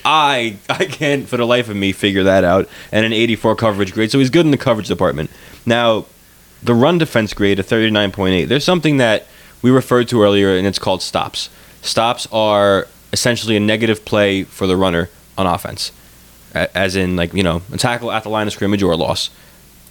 I 0.07 0.57
I 0.69 0.85
can't 0.85 1.27
for 1.27 1.35
the 1.35 1.45
life 1.45 1.67
of 1.69 1.75
me 1.75 1.91
figure 1.91 2.23
that 2.23 2.43
out, 2.45 2.69
and 2.91 3.05
an 3.05 3.11
84 3.11 3.55
coverage 3.57 3.93
grade. 3.93 4.09
So 4.09 4.19
he's 4.19 4.29
good 4.29 4.45
in 4.45 4.51
the 4.51 4.57
coverage 4.57 4.87
department. 4.87 5.29
Now, 5.65 6.05
the 6.63 6.73
run 6.73 6.97
defense 6.97 7.33
grade 7.33 7.59
of 7.59 7.67
39.8. 7.67 8.47
There's 8.47 8.63
something 8.63 8.97
that 8.97 9.27
we 9.61 9.69
referred 9.69 10.07
to 10.09 10.23
earlier, 10.23 10.55
and 10.55 10.65
it's 10.65 10.79
called 10.79 11.01
stops. 11.01 11.49
Stops 11.81 12.25
are 12.31 12.87
essentially 13.11 13.57
a 13.57 13.59
negative 13.59 14.05
play 14.05 14.43
for 14.43 14.65
the 14.65 14.77
runner 14.77 15.09
on 15.37 15.45
offense, 15.45 15.91
as 16.53 16.95
in 16.95 17.17
like 17.17 17.33
you 17.33 17.43
know 17.43 17.61
a 17.73 17.77
tackle 17.77 18.09
at 18.11 18.23
the 18.23 18.29
line 18.29 18.47
of 18.47 18.53
scrimmage 18.53 18.81
or 18.81 18.93
a 18.93 18.97
loss. 18.97 19.29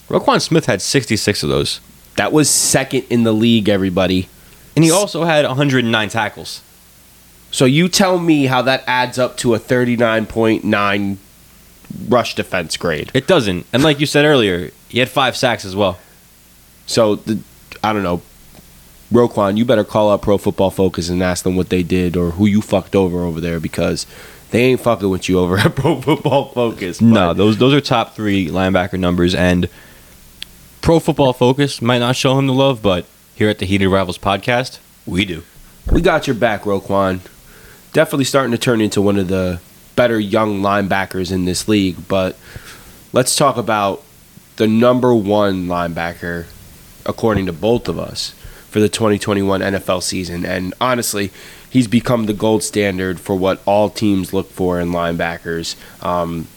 Roquan 0.08 0.40
Smith 0.40 0.66
had 0.66 0.80
66 0.80 1.42
of 1.42 1.48
those, 1.48 1.80
that 2.14 2.32
was 2.32 2.48
second 2.48 3.04
in 3.10 3.24
the 3.24 3.32
league, 3.32 3.68
everybody. 3.68 4.28
and 4.76 4.84
he 4.84 4.90
also 4.90 5.24
had 5.24 5.44
109 5.44 6.08
tackles. 6.08 6.62
So 7.50 7.64
you 7.64 7.88
tell 7.88 8.18
me 8.18 8.46
how 8.46 8.62
that 8.62 8.84
adds 8.86 9.18
up 9.18 9.36
to 9.38 9.54
a 9.54 9.58
39.9 9.58 11.16
rush 12.08 12.34
defense 12.34 12.76
grade. 12.76 13.10
It 13.14 13.26
doesn't, 13.26 13.66
and 13.72 13.82
like 13.82 14.00
you 14.00 14.06
said 14.06 14.24
earlier, 14.24 14.70
he 14.88 14.98
had 14.98 15.08
five 15.08 15.36
sacks 15.36 15.64
as 15.64 15.74
well. 15.74 15.98
So 16.86 17.16
the, 17.16 17.38
I 17.82 17.92
don't 17.92 18.02
know, 18.02 18.22
Roquan, 19.12 19.56
you 19.56 19.64
better 19.64 19.84
call 19.84 20.10
up 20.10 20.22
Pro 20.22 20.36
Football 20.38 20.70
Focus 20.70 21.08
and 21.08 21.22
ask 21.22 21.44
them 21.44 21.56
what 21.56 21.68
they 21.68 21.82
did 21.82 22.16
or 22.16 22.32
who 22.32 22.46
you 22.46 22.60
fucked 22.60 22.96
over 22.96 23.20
over 23.20 23.40
there 23.40 23.60
because 23.60 24.04
they 24.50 24.62
ain't 24.64 24.80
fucking 24.80 25.08
with 25.08 25.28
you 25.28 25.38
over 25.38 25.58
at 25.58 25.74
Pro 25.76 26.00
Football 26.00 26.50
Focus. 26.50 27.00
No, 27.00 27.32
those 27.32 27.56
those 27.58 27.72
are 27.72 27.80
top 27.80 28.14
three 28.14 28.48
linebacker 28.48 28.98
numbers, 28.98 29.34
and 29.34 29.68
Pro 30.82 30.98
Football 31.00 31.32
Focus 31.32 31.80
might 31.80 31.98
not 31.98 32.16
show 32.16 32.38
him 32.38 32.46
the 32.46 32.52
love, 32.52 32.82
but 32.82 33.06
here 33.34 33.48
at 33.48 33.58
the 33.58 33.66
Heated 33.66 33.88
Rivals 33.88 34.18
podcast, 34.18 34.78
we 35.06 35.24
do. 35.24 35.42
we 35.90 36.00
got 36.00 36.26
your 36.26 36.34
back, 36.36 36.62
Roquan. 36.62 37.20
Definitely 37.96 38.24
starting 38.24 38.52
to 38.52 38.58
turn 38.58 38.82
into 38.82 39.00
one 39.00 39.16
of 39.16 39.28
the 39.28 39.58
better 39.94 40.20
young 40.20 40.60
linebackers 40.60 41.32
in 41.32 41.46
this 41.46 41.66
league. 41.66 41.96
But 42.08 42.36
let's 43.14 43.34
talk 43.34 43.56
about 43.56 44.02
the 44.56 44.66
number 44.66 45.14
one 45.14 45.66
linebacker, 45.66 46.44
according 47.06 47.46
to 47.46 47.54
both 47.54 47.88
of 47.88 47.98
us, 47.98 48.34
for 48.68 48.80
the 48.80 48.90
2021 48.90 49.62
NFL 49.62 50.02
season. 50.02 50.44
And 50.44 50.74
honestly, 50.78 51.30
he's 51.70 51.88
become 51.88 52.26
the 52.26 52.34
gold 52.34 52.62
standard 52.62 53.18
for 53.18 53.34
what 53.34 53.62
all 53.64 53.88
teams 53.88 54.34
look 54.34 54.50
for 54.50 54.78
in 54.78 54.90
linebackers. 54.90 55.74
Um, 56.04 56.48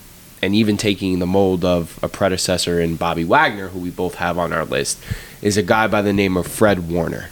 and 0.42 0.54
even 0.54 0.76
taking 0.76 1.20
the 1.20 1.26
mold 1.26 1.64
of 1.64 1.98
a 2.04 2.10
predecessor 2.10 2.82
in 2.82 2.98
Bobby 2.98 3.24
Wagner, 3.24 3.70
who 3.70 3.80
we 3.80 3.92
both 3.92 4.16
have 4.16 4.38
on 4.38 4.52
our 4.52 4.66
list, 4.66 5.02
is 5.42 5.56
a 5.56 5.64
guy 5.64 5.88
by 5.88 6.02
the 6.02 6.12
name 6.12 6.36
of 6.36 6.48
Fred 6.48 6.90
Warner 6.90 7.30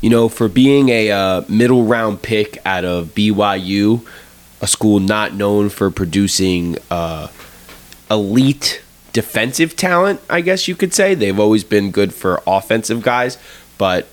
you 0.00 0.10
know, 0.10 0.28
for 0.28 0.48
being 0.48 0.88
a 0.88 1.10
uh, 1.10 1.42
middle 1.48 1.84
round 1.84 2.22
pick 2.22 2.58
out 2.64 2.84
of 2.84 3.08
BYU, 3.14 4.06
a 4.60 4.66
school 4.66 5.00
not 5.00 5.34
known 5.34 5.68
for 5.68 5.90
producing 5.90 6.76
uh, 6.90 7.28
elite 8.10 8.82
defensive 9.12 9.76
talent, 9.76 10.20
I 10.28 10.40
guess 10.40 10.68
you 10.68 10.74
could 10.74 10.94
say. 10.94 11.14
They've 11.14 11.38
always 11.38 11.64
been 11.64 11.90
good 11.90 12.14
for 12.14 12.42
offensive 12.46 13.02
guys, 13.02 13.38
but 13.76 14.06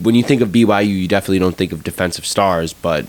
when 0.00 0.14
you 0.14 0.22
think 0.22 0.40
of 0.42 0.50
BYU, 0.50 0.88
you 0.88 1.08
definitely 1.08 1.38
don't 1.38 1.56
think 1.56 1.72
of 1.72 1.82
defensive 1.82 2.26
stars. 2.26 2.72
But 2.72 3.06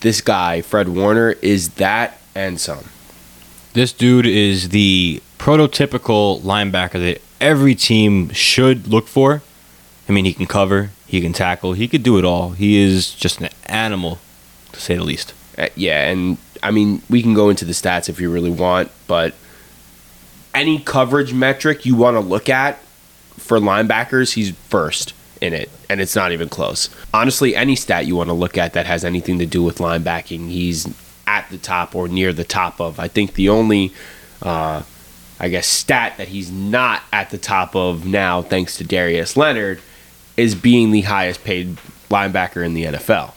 this 0.00 0.20
guy, 0.20 0.62
Fred 0.62 0.88
Warner, 0.88 1.32
is 1.42 1.70
that 1.70 2.20
and 2.34 2.60
some. 2.60 2.84
This 3.74 3.92
dude 3.92 4.26
is 4.26 4.70
the 4.70 5.22
prototypical 5.38 6.40
linebacker 6.40 6.92
that 6.92 7.20
every 7.40 7.74
team 7.74 8.30
should 8.30 8.86
look 8.86 9.08
for. 9.08 9.42
I 10.08 10.12
mean, 10.12 10.24
he 10.24 10.34
can 10.34 10.46
cover, 10.46 10.90
he 11.06 11.20
can 11.20 11.32
tackle. 11.32 11.72
He 11.72 11.88
could 11.88 12.02
do 12.02 12.18
it 12.18 12.24
all. 12.24 12.50
He 12.50 12.76
is 12.76 13.14
just 13.14 13.40
an 13.40 13.48
animal, 13.66 14.18
to 14.72 14.80
say 14.80 14.96
the 14.96 15.04
least. 15.04 15.32
Uh, 15.56 15.68
yeah, 15.76 16.10
and 16.10 16.36
I 16.62 16.70
mean, 16.70 17.02
we 17.08 17.22
can 17.22 17.34
go 17.34 17.48
into 17.48 17.64
the 17.64 17.72
stats 17.72 18.08
if 18.08 18.20
you 18.20 18.30
really 18.30 18.50
want, 18.50 18.90
but 19.06 19.34
any 20.54 20.78
coverage 20.78 21.32
metric 21.32 21.84
you 21.84 21.96
want 21.96 22.16
to 22.16 22.20
look 22.20 22.48
at 22.48 22.80
for 23.38 23.58
linebackers, 23.58 24.34
he's 24.34 24.50
first 24.68 25.12
in 25.40 25.52
it, 25.52 25.70
and 25.90 26.00
it's 26.00 26.16
not 26.16 26.32
even 26.32 26.48
close. 26.48 26.88
Honestly, 27.12 27.54
any 27.54 27.76
stat 27.76 28.06
you 28.06 28.16
want 28.16 28.28
to 28.28 28.34
look 28.34 28.56
at 28.56 28.72
that 28.72 28.86
has 28.86 29.04
anything 29.04 29.38
to 29.38 29.46
do 29.46 29.62
with 29.62 29.78
linebacking, 29.78 30.48
he's 30.48 30.86
at 31.26 31.48
the 31.50 31.58
top 31.58 31.94
or 31.94 32.08
near 32.08 32.32
the 32.32 32.44
top 32.44 32.80
of. 32.80 32.98
I 32.98 33.08
think 33.08 33.34
the 33.34 33.48
only, 33.48 33.92
uh, 34.42 34.82
I 35.40 35.48
guess, 35.48 35.66
stat 35.66 36.16
that 36.18 36.28
he's 36.28 36.50
not 36.50 37.02
at 37.12 37.30
the 37.30 37.38
top 37.38 37.74
of 37.74 38.06
now, 38.06 38.42
thanks 38.42 38.76
to 38.78 38.84
Darius 38.84 39.36
Leonard, 39.36 39.80
is 40.36 40.54
being 40.54 40.90
the 40.90 41.02
highest 41.02 41.44
paid 41.44 41.76
linebacker 42.10 42.64
in 42.64 42.74
the 42.74 42.84
NFL. 42.84 43.32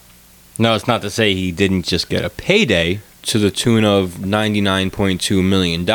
No, 0.60 0.73
it's 0.75 0.88
not 0.88 1.01
to 1.03 1.10
say 1.10 1.33
he 1.33 1.51
didn't 1.51 1.83
just 1.83 2.10
get 2.10 2.25
a 2.25 2.29
payday 2.29 3.01
to 3.23 3.38
the 3.39 3.51
tune 3.51 3.83
of 3.86 4.12
$99.2 4.19 5.43
million, 5.43 5.86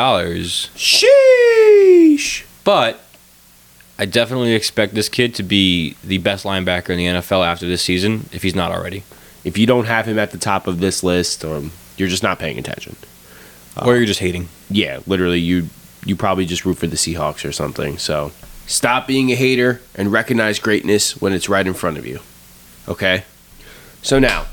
Sheesh. 0.75 2.43
but 2.63 3.03
I 3.99 4.05
definitely 4.05 4.53
expect 4.53 4.93
this 4.93 5.09
kid 5.09 5.35
to 5.35 5.43
be 5.43 5.95
the 6.03 6.17
best 6.19 6.45
linebacker 6.45 6.89
in 6.91 6.97
the 6.97 7.05
NFL 7.07 7.45
after 7.45 7.67
this 7.67 7.81
season, 7.81 8.29
if 8.31 8.43
he's 8.43 8.55
not 8.55 8.71
already. 8.71 9.03
If 9.43 9.57
you 9.57 9.65
don't 9.67 9.85
have 9.85 10.05
him 10.05 10.17
at 10.19 10.31
the 10.31 10.37
top 10.37 10.67
of 10.67 10.79
this 10.79 11.03
list, 11.03 11.43
or 11.43 11.63
you're 11.97 12.07
just 12.07 12.23
not 12.23 12.39
paying 12.39 12.57
attention. 12.57 12.95
or 13.83 13.95
you're 13.97 14.05
just 14.05 14.19
hating. 14.19 14.47
Yeah, 14.69 14.99
literally, 15.07 15.39
you 15.39 15.69
you 16.05 16.15
probably 16.15 16.45
just 16.45 16.65
root 16.65 16.77
for 16.77 16.87
the 16.87 16.95
Seahawks 16.97 17.47
or 17.47 17.51
something. 17.51 17.97
So 17.97 18.31
stop 18.65 19.07
being 19.07 19.31
a 19.31 19.35
hater 19.35 19.81
and 19.95 20.11
recognize 20.11 20.59
greatness 20.59 21.19
when 21.21 21.33
it's 21.33 21.49
right 21.49 21.65
in 21.65 21.73
front 21.73 21.97
of 21.97 22.05
you. 22.05 22.19
Okay. 22.87 23.23
So 24.01 24.19
now, 24.19 24.45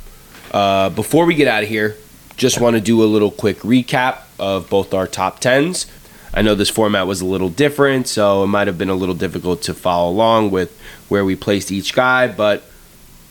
uh, 0.53 0.91
before 0.91 1.27
we 1.27 1.35
get 1.35 1.49
out 1.49 1.63
of 1.63 1.69
here, 1.69 1.97
just 2.37 2.61
want 2.61 2.75
to 2.75 2.81
do 2.81 3.03
a 3.03 3.05
little 3.05 3.31
quick 3.31 3.59
recap 3.59 4.21
of 4.39 4.71
both 4.71 4.95
our 4.95 5.07
top 5.07 5.41
tens. 5.41 5.87
I 6.33 6.43
know 6.43 6.55
this 6.55 6.71
format 6.71 7.07
was 7.07 7.21
a 7.21 7.27
little 7.27 7.49
different, 7.49 8.07
so 8.07 8.45
it 8.45 8.47
might 8.47 8.67
have 8.69 8.79
been 8.79 8.89
a 8.89 8.95
little 8.95 9.15
difficult 9.15 9.63
to 9.63 9.75
follow 9.75 10.11
along 10.11 10.51
with 10.51 10.79
where 11.09 11.25
we 11.25 11.35
placed 11.35 11.73
each 11.73 11.93
guy, 11.93 12.29
but 12.29 12.63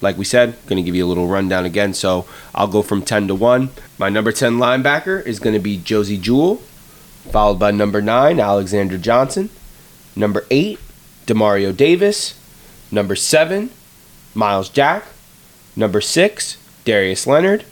like 0.01 0.17
we 0.17 0.25
said, 0.25 0.55
going 0.67 0.77
to 0.77 0.83
give 0.83 0.95
you 0.95 1.05
a 1.05 1.07
little 1.07 1.27
rundown 1.27 1.65
again. 1.65 1.93
So 1.93 2.25
I'll 2.53 2.67
go 2.67 2.81
from 2.81 3.01
10 3.01 3.27
to 3.29 3.35
1. 3.35 3.69
My 3.97 4.09
number 4.09 4.31
10 4.31 4.53
linebacker 4.53 5.25
is 5.25 5.39
going 5.39 5.53
to 5.53 5.59
be 5.59 5.77
Josey 5.77 6.17
Jewell, 6.17 6.57
followed 7.31 7.59
by 7.59 7.71
number 7.71 8.01
9, 8.01 8.39
Alexander 8.39 8.97
Johnson. 8.97 9.49
Number 10.15 10.45
8, 10.49 10.79
Demario 11.25 11.75
Davis. 11.75 12.33
Number 12.91 13.15
7, 13.15 13.69
Myles 14.33 14.69
Jack. 14.69 15.05
Number 15.75 16.01
6, 16.01 16.57
Darius 16.85 17.27
Leonard. 17.27 17.65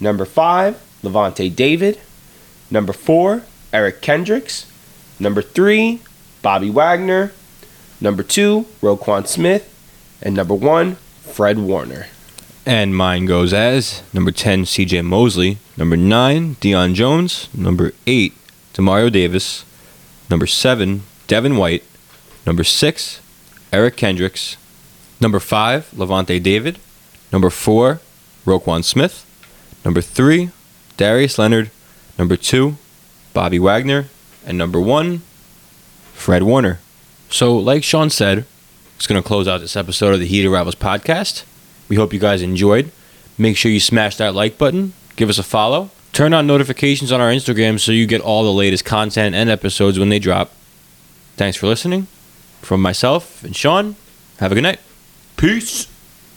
Number 0.00 0.24
5, 0.24 0.80
Lavonte 1.02 1.54
David. 1.54 2.00
Number 2.70 2.92
4, 2.92 3.42
Eric 3.72 4.00
Kendricks. 4.00 4.66
Number 5.20 5.42
3, 5.42 6.00
Bobby 6.42 6.70
Wagner. 6.70 7.32
Number 8.00 8.22
2, 8.22 8.66
Roquan 8.82 9.26
Smith. 9.26 9.70
And 10.20 10.34
number 10.34 10.54
1, 10.54 10.96
Fred 11.22 11.58
Warner. 11.58 12.06
And 12.66 12.96
mine 12.96 13.26
goes 13.26 13.52
as 13.52 14.02
number 14.12 14.30
10, 14.30 14.64
CJ 14.64 15.04
Mosley. 15.04 15.58
Number 15.76 15.96
9, 15.96 16.56
Deion 16.56 16.94
Jones. 16.94 17.48
Number 17.52 17.92
8, 18.06 18.32
Demario 18.72 19.12
Davis. 19.12 19.64
Number 20.30 20.46
7, 20.46 21.02
Devin 21.34 21.56
White. 21.56 21.82
Number 22.46 22.62
6, 22.62 23.20
Eric 23.72 23.96
Kendricks. 23.96 24.56
Number 25.20 25.40
5, 25.40 25.90
Lavonte 25.96 26.40
David. 26.40 26.78
Number 27.32 27.50
4, 27.50 27.98
Roquan 28.46 28.84
Smith. 28.84 29.26
Number 29.84 30.00
3, 30.00 30.50
Darius 30.96 31.36
Leonard. 31.36 31.72
Number 32.16 32.36
2, 32.36 32.76
Bobby 33.32 33.58
Wagner. 33.58 34.06
And 34.46 34.56
number 34.56 34.78
1, 34.78 35.22
Fred 36.12 36.44
Warner. 36.44 36.78
So, 37.30 37.56
like 37.56 37.82
Sean 37.82 38.10
said, 38.10 38.44
it's 38.94 39.08
going 39.08 39.20
to 39.20 39.26
close 39.26 39.48
out 39.48 39.60
this 39.60 39.74
episode 39.74 40.14
of 40.14 40.20
the 40.20 40.28
Heat 40.28 40.46
Rivals 40.46 40.76
podcast. 40.76 41.42
We 41.88 41.96
hope 41.96 42.12
you 42.12 42.20
guys 42.20 42.42
enjoyed. 42.42 42.92
Make 43.36 43.56
sure 43.56 43.72
you 43.72 43.80
smash 43.80 44.18
that 44.18 44.36
like 44.36 44.56
button, 44.56 44.92
give 45.16 45.28
us 45.28 45.40
a 45.40 45.42
follow, 45.42 45.90
turn 46.12 46.32
on 46.32 46.46
notifications 46.46 47.10
on 47.10 47.20
our 47.20 47.32
Instagram 47.32 47.80
so 47.80 47.90
you 47.90 48.06
get 48.06 48.20
all 48.20 48.44
the 48.44 48.52
latest 48.52 48.84
content 48.84 49.34
and 49.34 49.50
episodes 49.50 49.98
when 49.98 50.10
they 50.10 50.20
drop. 50.20 50.52
Thanks 51.36 51.56
for 51.56 51.66
listening. 51.66 52.06
From 52.62 52.80
myself 52.80 53.42
and 53.44 53.54
Sean, 53.54 53.96
have 54.38 54.52
a 54.52 54.54
good 54.54 54.62
night. 54.62 54.80
Peace. 55.36 55.88